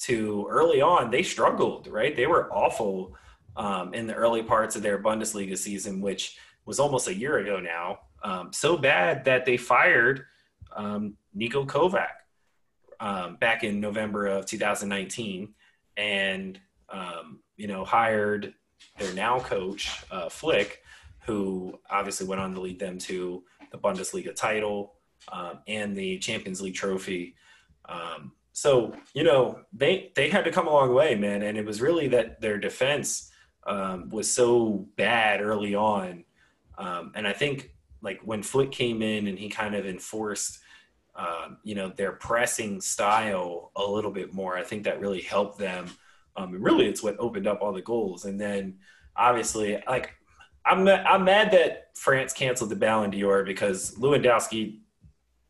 [0.02, 2.16] to early on, they struggled, right?
[2.16, 3.16] They were awful
[3.56, 7.60] um, in the early parts of their Bundesliga season, which was almost a year ago
[7.60, 8.00] now.
[8.24, 10.26] Um, so bad that they fired
[10.76, 15.54] um, Niko Kovac back in November of 2019
[15.98, 18.54] and um, you know hired
[18.98, 20.82] their now coach uh, Flick,
[21.26, 24.94] who obviously went on to lead them to the Bundesliga title
[25.32, 27.36] um, and the Champions League trophy.
[27.90, 31.64] Um, so you know they they had to come a long way, man, and it
[31.64, 33.30] was really that their defense
[33.68, 36.26] um, was so bad early on,
[36.80, 37.70] um, and I think
[38.02, 40.58] like when Flick came in and he kind of enforced
[41.16, 44.58] um, you know, their pressing style a little bit more.
[44.58, 45.90] I think that really helped them.
[46.36, 48.26] Um, and really, it's what opened up all the goals.
[48.26, 48.78] And then,
[49.16, 50.16] obviously, like
[50.66, 54.80] I'm I'm mad that France canceled the Ballon d'Or because Lewandowski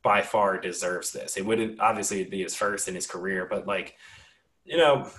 [0.08, 1.36] by far deserves this.
[1.36, 3.98] It would obviously be his first in his career, but like,
[4.64, 5.10] you know,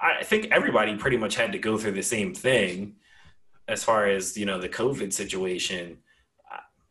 [0.00, 2.96] I think everybody pretty much had to go through the same thing
[3.68, 5.98] as far as you know the COVID situation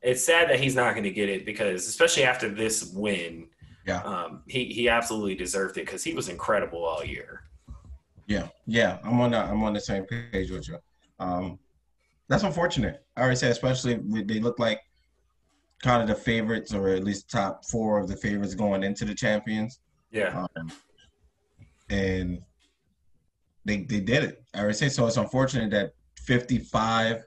[0.04, 3.48] it's sad that he's not going to get it because especially after this win,
[3.88, 7.44] yeah, um, he he absolutely deserved it because he was incredible all year.
[8.28, 10.78] Yeah, yeah, I'm on the, I'm on the same page with you.
[11.20, 11.58] Um,
[12.28, 13.06] that's unfortunate.
[13.16, 14.82] I already said, especially they look like
[15.84, 19.14] kind of the favorites, or at least top four of the favorites going into the
[19.14, 19.80] champions.
[20.12, 20.72] Yeah, um,
[21.90, 22.42] and
[23.66, 24.44] they they did it.
[24.54, 25.06] I would say so.
[25.06, 27.24] It's unfortunate that 55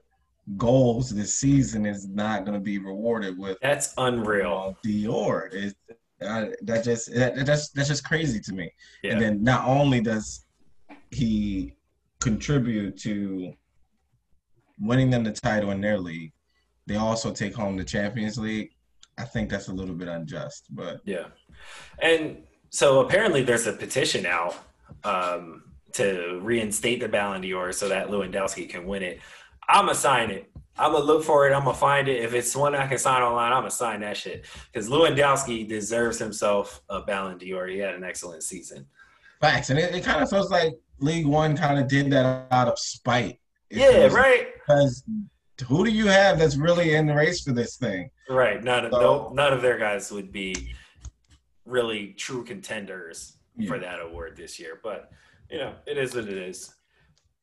[0.57, 3.59] goals this season is not going to be rewarded with.
[3.61, 4.77] That's unreal.
[4.85, 5.75] Dior is
[6.23, 8.73] uh, that just that, that's that's just crazy to me.
[9.03, 9.13] Yeah.
[9.13, 10.47] And then not only does
[11.11, 11.75] he
[12.21, 13.53] contribute to
[14.81, 16.33] winning them the title in their league,
[16.87, 18.71] they also take home the Champions League.
[19.19, 21.27] I think that's a little bit unjust, but yeah.
[22.01, 24.57] And so apparently there's a petition out
[25.05, 29.21] um, to reinstate the Ballon d'Or so that Lewandowski can win it.
[29.69, 30.51] I'm gonna sign it.
[30.79, 31.55] I'm gonna look for it.
[31.55, 32.23] I'm gonna find it.
[32.23, 34.45] If it's one I can sign online, I'm gonna sign that shit.
[34.71, 37.67] Because Lewandowski deserves himself a Ballon d'Or.
[37.67, 38.87] He had an excellent season.
[39.41, 42.69] Facts, and it, it kind of feels like League One kind of did that out
[42.69, 43.41] of spite.
[43.71, 44.49] It yeah, right.
[44.55, 45.03] Because
[45.63, 48.11] who do you have that's really in the race for this thing?
[48.29, 48.63] Right.
[48.63, 50.75] None of so, no, none of their guys would be
[51.65, 53.69] really true contenders yeah.
[53.69, 54.81] for that award this year.
[54.83, 55.11] But
[55.51, 56.75] you know, it is what it is.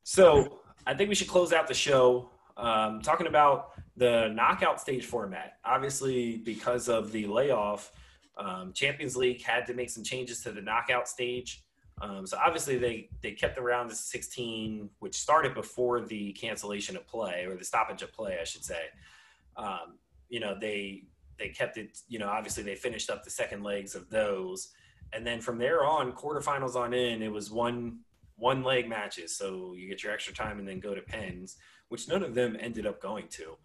[0.03, 5.05] So I think we should close out the show um, talking about the knockout stage
[5.05, 5.57] format.
[5.65, 7.91] Obviously, because of the layoff,
[8.37, 11.62] um, Champions League had to make some changes to the knockout stage.
[12.01, 17.07] Um, so obviously, they they kept around the 16, which started before the cancellation of
[17.07, 18.81] play or the stoppage of play, I should say.
[19.55, 21.03] Um, you know, they
[21.37, 21.99] they kept it.
[22.07, 24.69] You know, obviously, they finished up the second legs of those,
[25.13, 27.99] and then from there on, quarterfinals on in, it was one
[28.37, 29.37] one leg matches.
[29.37, 31.57] So you get your extra time and then go to pens,
[31.89, 33.55] which none of them ended up going to.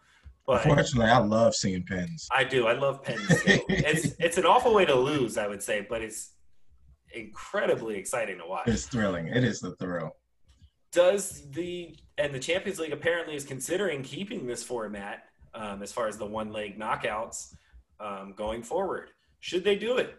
[0.46, 2.26] But Unfortunately, I love seeing pens.
[2.34, 2.66] I do.
[2.66, 3.20] I love pens.
[3.28, 6.30] it's it's an awful way to lose, I would say, but it's
[7.14, 8.68] incredibly exciting to watch.
[8.68, 9.28] It's thrilling.
[9.28, 10.16] It is the thrill.
[10.92, 16.08] Does the and the Champions League apparently is considering keeping this format um, as far
[16.08, 17.54] as the one leg knockouts
[18.00, 19.10] um, going forward?
[19.40, 20.16] Should they do it?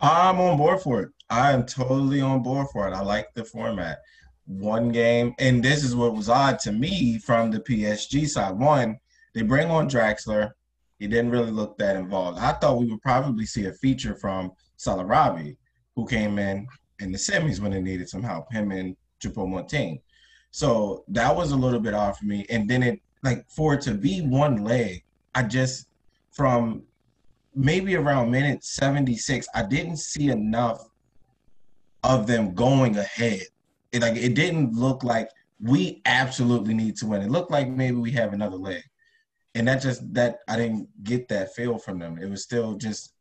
[0.00, 1.10] I'm on board for it.
[1.28, 2.92] I am totally on board for it.
[2.92, 3.98] I like the format.
[4.46, 8.58] One game, and this is what was odd to me from the PSG side.
[8.58, 8.98] One,
[9.34, 10.50] they bring on Draxler.
[10.98, 12.38] He didn't really look that involved.
[12.38, 15.56] I thought we would probably see a feature from Sarabia,
[15.96, 16.66] who came in
[17.00, 18.52] in the semis when they needed some help.
[18.52, 20.00] Him and Choupo-Moting.
[20.50, 22.46] So that was a little bit off for me.
[22.50, 25.86] And then it like for it to be one leg, I just
[26.32, 26.82] from
[27.54, 30.88] maybe around minute 76, I didn't see enough
[32.02, 33.42] of them going ahead.
[33.92, 35.28] It like it didn't look like
[35.60, 37.22] we absolutely need to win.
[37.22, 38.82] It looked like maybe we have another leg.
[39.54, 42.18] And that just that I didn't get that feel from them.
[42.18, 43.14] It was still just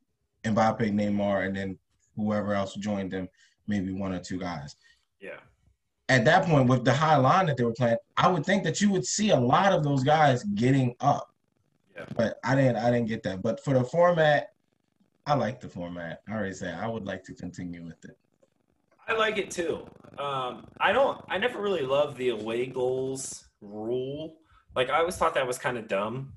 [0.43, 1.77] Mbappe, Neymar, and then
[2.19, 3.27] whoever else joined them,
[3.67, 4.75] maybe one or two guys.
[5.19, 5.39] Yeah.
[6.09, 8.81] At that point, with the high line that they were playing, I would think that
[8.81, 11.33] you would see a lot of those guys getting up.
[11.95, 12.05] Yeah.
[12.15, 13.41] But I didn't I didn't get that.
[13.41, 14.53] But for the format,
[15.25, 16.21] I like the format.
[16.27, 18.17] I already said I would like to continue with it.
[19.07, 19.85] I like it too.
[20.17, 21.19] Um, I don't.
[21.29, 24.37] I never really loved the away goals rule.
[24.75, 26.33] Like I always thought that was kind of dumb.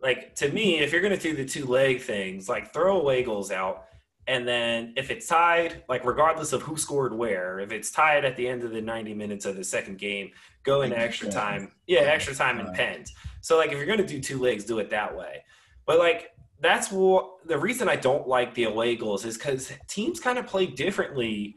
[0.00, 3.50] Like to me, if you're gonna do the two leg things, like throw away goals
[3.50, 3.84] out,
[4.26, 8.36] and then if it's tied, like regardless of who scored where, if it's tied at
[8.36, 10.30] the end of the 90 minutes of the second game,
[10.62, 11.72] go into extra time.
[11.86, 13.12] Yeah, extra time and pens.
[13.42, 15.44] So like if you're gonna do two legs, do it that way.
[15.86, 20.20] But like that's what the reason I don't like the away goals is because teams
[20.20, 21.56] kind of play differently.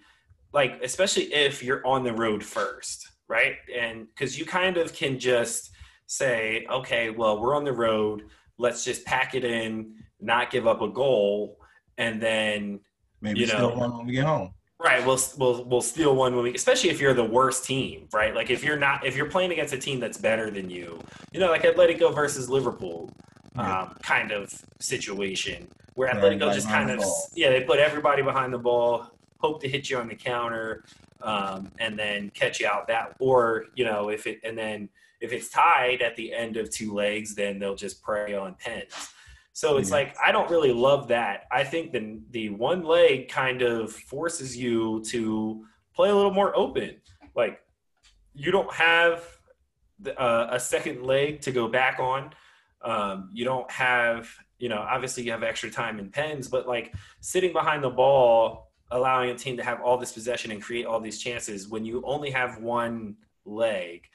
[0.51, 3.55] Like especially if you're on the road first, right?
[3.73, 5.71] And because you kind of can just
[6.07, 8.23] say, okay, well we're on the road,
[8.57, 11.59] let's just pack it in, not give up a goal,
[11.97, 12.79] and then
[13.19, 13.69] Maybe You know.
[13.69, 14.53] one when we get home.
[14.79, 18.35] Right, we'll we'll we'll steal one when we, especially if you're the worst team, right?
[18.35, 20.99] Like if you're not, if you're playing against a team that's better than you,
[21.31, 23.09] you know, like Atletico versus Liverpool,
[23.55, 23.81] Yeah.
[23.81, 28.53] um, kind of situation where Put Atletico just kind of, yeah, they put everybody behind
[28.53, 29.07] the ball,
[29.39, 30.83] hope to hit you on the counter,
[31.23, 34.89] um, and then catch you out that, or you know, if it, and then
[35.21, 38.93] if it's tied at the end of two legs, then they'll just prey on pens.
[39.57, 39.95] So it's Yeah.
[39.95, 41.47] like I don't really love that.
[41.49, 46.55] I think the the one leg kind of forces you to play a little more
[46.55, 47.01] open.
[47.33, 47.59] Like
[48.35, 49.25] you don't have
[49.97, 52.35] the, uh, a second leg to go back on.
[52.83, 54.29] Um, you don't have
[54.59, 58.69] you know obviously you have extra time and pens, but like sitting behind the ball,
[58.91, 62.03] allowing a team to have all this possession and create all these chances when you
[62.05, 64.07] only have one leg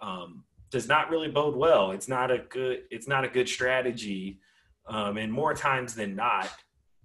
[0.00, 1.90] um, does not really bode well.
[1.90, 4.38] It's not a good it's not a good strategy.
[4.86, 6.48] Um, and more times than not,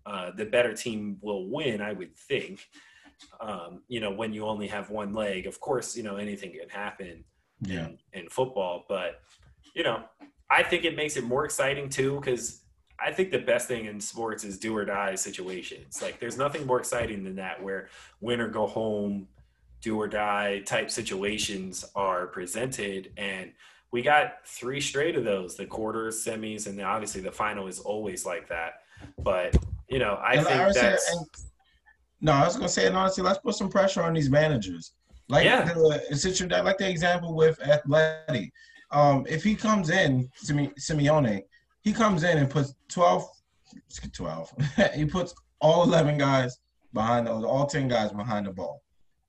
[0.06, 2.68] uh, the better team will win, I would think.
[3.40, 6.70] Um, you know, when you only have one leg, of course, you know, anything can
[6.70, 7.24] happen
[7.62, 7.88] Yeah.
[7.88, 9.22] in, in football, but
[9.76, 10.04] you know,
[10.50, 12.62] I think it makes it more exciting too, because
[12.98, 16.02] I think the best thing in sports is do or die situations.
[16.02, 19.28] Like there's nothing more exciting than that where win or go home,
[19.82, 23.52] do or die type situations are presented and
[23.92, 27.80] we got three straight of those the quarters semis and then obviously the final is
[27.80, 28.74] always like that
[29.24, 29.56] but
[29.90, 31.26] you know i And think I saying- that's and-
[32.22, 34.92] no, I was gonna say, and honestly, let's put some pressure on these managers.
[35.30, 35.64] Like Yeah.
[35.72, 38.52] the like the example with Athletic.
[38.92, 41.44] Um, if he comes in, Simeone,
[41.82, 43.26] he comes in and puts 12,
[44.14, 44.54] 12.
[44.96, 46.60] he puts all 11 guys
[46.94, 48.82] behind the, all 10 guys behind the ball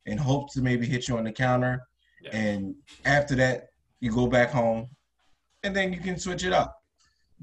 [0.07, 1.81] and hopes to maybe hit you on the counter.
[2.23, 2.37] Yeah.
[2.37, 3.69] And after that,
[4.01, 4.89] you go back home
[5.63, 6.77] and then you can switch it up.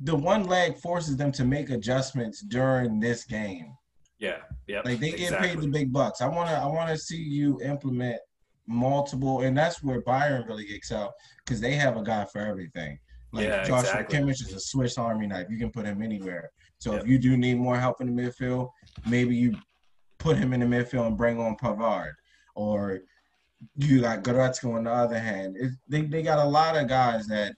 [0.04, 3.74] The one leg forces them to make adjustments during this game.
[4.20, 4.38] yeah
[4.68, 6.22] yeah Like they get paid the big bucks.
[6.22, 8.20] I wanna I wanna see you implement
[8.68, 11.14] multiple, and that's where Bayern really excel
[11.46, 13.00] because they have a guy for everything.
[13.32, 14.20] Like Yeah, Joshua exactly.
[14.20, 15.48] Kimmich is a Swiss Army knife.
[15.50, 16.50] You can put him anywhere.
[16.80, 17.02] So Yep.
[17.02, 18.70] if you do need more help in the midfield,
[19.08, 19.56] maybe you
[20.20, 22.14] put him in the midfield and bring on Pavard,
[22.56, 23.00] or
[23.76, 25.56] you got Goretzka on the other hand.
[25.58, 27.56] It, they they got a lot of guys that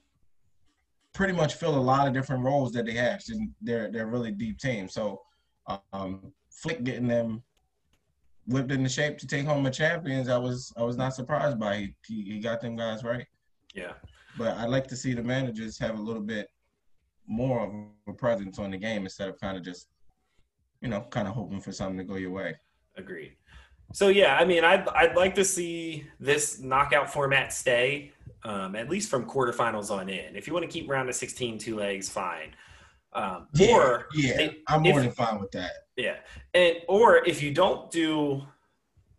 [1.12, 3.22] pretty much fill a lot of different roles that they have.
[3.60, 4.88] They're they're really deep team.
[4.88, 5.20] So
[5.92, 7.42] um, Flick getting them
[8.46, 11.76] whipped into shape to take home a champions, I was I was not surprised by.
[11.76, 13.26] He, he he got them guys right.
[13.74, 13.92] yeah
[14.38, 16.48] But I'd like to see the managers have a little bit
[17.26, 17.72] more of
[18.08, 19.86] a presence on the game instead of kind of just,
[20.80, 22.56] you know, kind of hoping for something to go your way.
[22.96, 23.36] agreed
[23.92, 28.12] so yeah i mean i'd, I'd like to see this knockout format stay
[28.42, 31.58] um, at least from quarterfinals on in if you want to keep round of 16
[31.58, 32.54] two legs fine
[33.12, 35.72] um, or yeah, they- I'm more than fine with that.
[35.96, 36.16] Yeah.
[36.54, 38.42] And or if you don't do,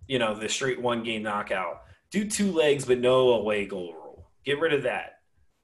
[0.07, 4.30] you know, the straight one game knockout, do two legs but no away goal rule.
[4.45, 5.19] Get rid of that.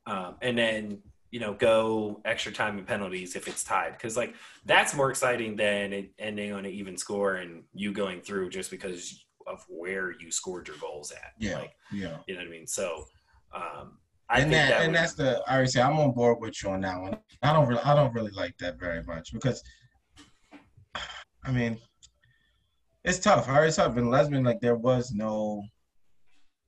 [0.05, 0.99] Um, and then
[1.32, 3.94] you know, go extra time and penalties if it's tied.
[3.94, 4.34] Because like
[4.66, 8.72] that's more exciting than it ending on an even score and you going through just
[8.72, 11.32] because of where you scored your goals at.
[11.40, 12.18] Yeah, like, yeah.
[12.28, 12.68] You know what I mean?
[12.68, 13.06] So,
[13.54, 13.98] um,
[14.30, 16.62] I and that, that and would- that's the I already say I'm on board with
[16.64, 17.18] you on that one.
[17.42, 19.64] I don't really I don't really like that very much because
[21.44, 21.78] I mean
[23.04, 23.48] it's tough.
[23.48, 25.64] I already said in Lisbon like there was no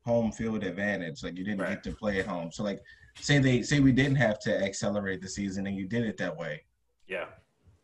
[0.06, 1.22] home field advantage.
[1.24, 1.70] Like you didn't Right.
[1.72, 2.52] get to play at home.
[2.52, 2.80] So like
[3.22, 6.36] say they say we didn't have to accelerate the season and you did it that
[6.36, 6.64] way.
[7.08, 7.26] yeah,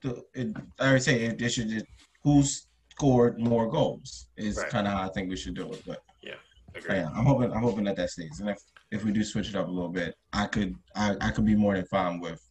[0.03, 1.85] It, I already say it, it should just
[2.23, 4.69] who scored more goals is Right.
[4.69, 5.81] kind of how I think we should do it.
[5.85, 6.01] But
[6.75, 6.95] agree.
[6.97, 8.39] yeah, I'm hoping I'm hoping that that stays.
[8.39, 8.57] And if
[8.91, 11.55] if we do switch it up a little bit, I could I, I could be
[11.55, 12.41] more than fine with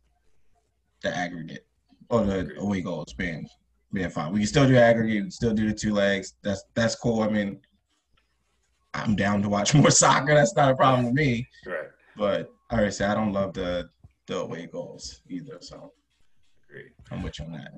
[1.02, 1.66] the aggregate
[2.08, 3.46] or the away goals being
[3.92, 4.32] being fine.
[4.32, 6.34] We can still do aggregate, we can still do the two legs.
[6.42, 7.22] That's that's cool.
[7.22, 7.60] I mean,
[8.94, 10.34] I'm down to watch more soccer.
[10.34, 11.46] That's not a problem with me.
[11.66, 11.88] Right.
[12.16, 13.88] But I already say I don't love the
[14.26, 15.58] the away goals either.
[15.60, 15.92] So
[16.68, 16.90] Agree.
[17.12, 17.70] I'm with you on that.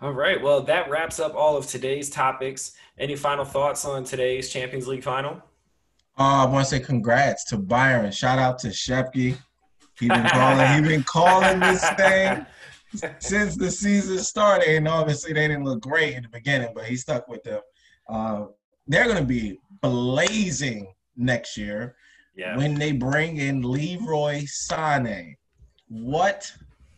[0.00, 0.40] All right.
[0.40, 2.72] Well, that wraps up all of today's topics.
[2.98, 5.34] Any final thoughts on today's Champions League final?
[6.18, 8.10] Uh, I want to say congrats to Bayern.
[8.10, 9.36] Shout out to Shepke.
[9.98, 10.82] He been calling.
[10.82, 12.46] he been calling this thing
[13.18, 16.96] since the season started, and obviously they didn't look great in the beginning, but he
[16.96, 17.60] stuck with them.
[18.08, 18.46] Uh,
[18.86, 21.96] they're going to be blazing next year
[22.34, 22.56] Yeah.
[22.56, 25.34] when they bring in Leroy Sané.
[25.88, 26.50] What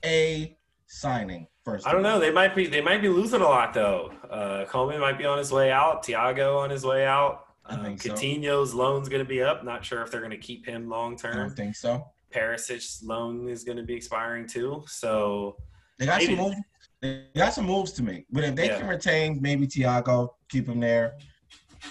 [0.05, 0.57] a
[0.87, 1.47] signing!
[1.64, 2.18] First, I don't know.
[2.18, 4.12] They might be they might be losing a lot though.
[4.28, 6.05] Uh, Coman might be on his way out.
[6.05, 7.47] Thiago on his way out.
[7.64, 8.12] I Um, think so.
[8.12, 9.64] Coutinho's loan's going to be up.
[9.64, 11.35] Not sure if they're going to keep him long term.
[11.35, 12.05] I don't think so.
[12.33, 14.83] Perisic's loan is going to be expiring too.
[14.89, 15.57] So
[15.99, 16.57] They got some moves.
[17.01, 18.26] They got some moves to make.
[18.30, 18.78] But if they Yeah.
[18.78, 21.14] can retain maybe Thiago, keep him there.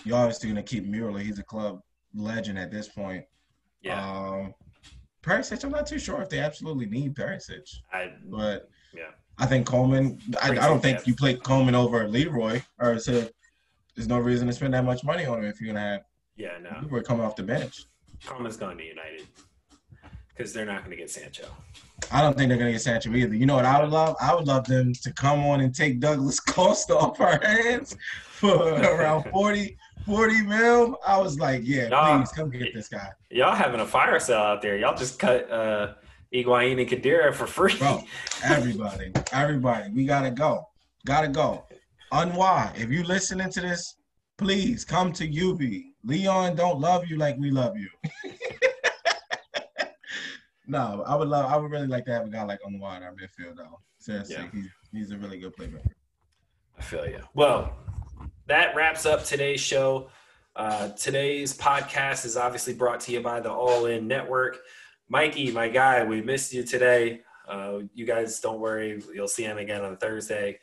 [0.05, 1.19] You're obviously gonna keep Mueller.
[1.19, 1.81] He's a club
[2.13, 3.25] legend at this point.
[3.81, 4.53] Yeah, Um,
[5.23, 9.11] Perisic, I'm not too sure if they absolutely need Perisic, I but Yeah.
[9.37, 10.19] I think Coman.
[10.41, 13.27] I, I don't think you play Coman over Leroy, or so
[13.95, 16.01] there's no reason to spend that much money on him if you're gonna have
[16.35, 16.79] yeah no.
[16.83, 17.85] Leroy coming off the bench.
[18.25, 19.27] Coman's going to United
[20.29, 21.45] because they're not going to get Sancho.
[22.11, 23.35] I don't think they're gonna get Sancho either.
[23.35, 24.15] You know what I would love?
[24.19, 27.95] I would love them to come on and take Douglas Costa off our hands
[28.41, 30.97] for around 40, 40 mil.
[31.05, 32.17] I was like, yeah, Nah.
[32.17, 33.07] please come get this guy.
[33.29, 34.77] Y'all having a fire sale out there.
[34.77, 35.93] Y'all just cut uh,
[36.33, 37.77] Higuain and Khedira for free.
[37.77, 38.03] Bro,
[38.43, 40.67] everybody, everybody, we gotta go.
[41.05, 41.65] Gotta go.
[42.11, 43.95] Aouar, if you listening to this,
[44.37, 45.61] please come to UB.
[46.03, 47.87] Lyon don't love you like we love you.
[50.67, 53.03] no, I would love I would really like to have a guy like Aouar in
[53.03, 53.79] our midfield though.
[53.99, 54.47] Seriously, Yeah.
[54.51, 55.91] he's he's a really good playmaker.
[56.77, 57.19] I feel you.
[57.33, 57.73] Well,
[58.51, 60.09] that wraps up today's show.
[60.57, 64.59] Uh, today's podcast is obviously brought to you by the All In Network.
[65.07, 67.21] Mikey, my guy, we missed you today.
[67.47, 70.59] Uh, you guys don't worry, you'll see him again on Thursday.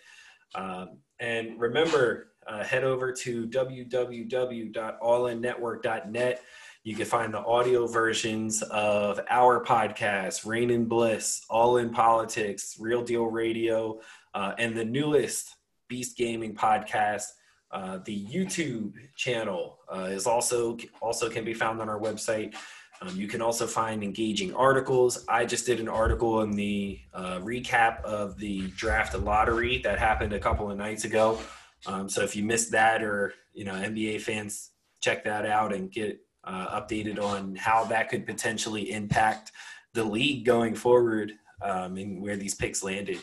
[0.54, 6.42] Um, and remember, uh, head over to www.allinnetwork.net.
[6.84, 12.76] You can find the audio versions of our podcast, Rain and Bliss, All in Politics,
[12.78, 14.00] Real Deal Radio,
[14.34, 15.56] uh, and the newest
[15.88, 17.28] Beast Gaming podcast.
[17.70, 22.54] Uh, the YouTube channel uh, is also also can be found on our website.
[23.00, 25.24] Um, you can also find engaging articles.
[25.28, 30.32] I just did an article in the uh, recap of the draft lottery that happened
[30.32, 31.38] a couple of nights ago.
[31.86, 35.92] Um, so if you missed that, or you know NBA fans, check that out and
[35.92, 39.52] get uh, updated on how that could potentially impact
[39.94, 43.18] the league going forward um, and where these picks landed.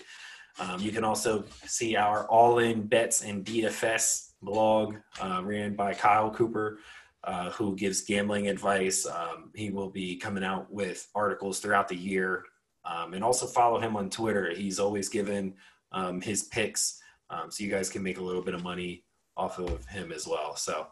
[0.59, 5.93] Um, you can also see our All In Bets and DFS blog uh, ran by
[5.93, 6.79] Kyle Cooper,
[7.23, 9.05] uh, who gives gambling advice.
[9.05, 12.43] Um, he will be coming out with articles throughout the year.
[12.85, 14.53] Um, and also follow him on Twitter.
[14.53, 15.55] He's always given
[15.91, 19.03] um, his picks, um, so you guys can make a little bit of money
[19.35, 20.55] off of him as well.
[20.55, 20.87] So,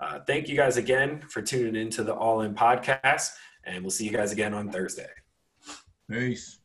[0.00, 3.30] uh, thank you guys again for tuning into the All In podcast,
[3.64, 5.10] and we'll see you guys again on Thursday.
[6.10, 6.61] Peace.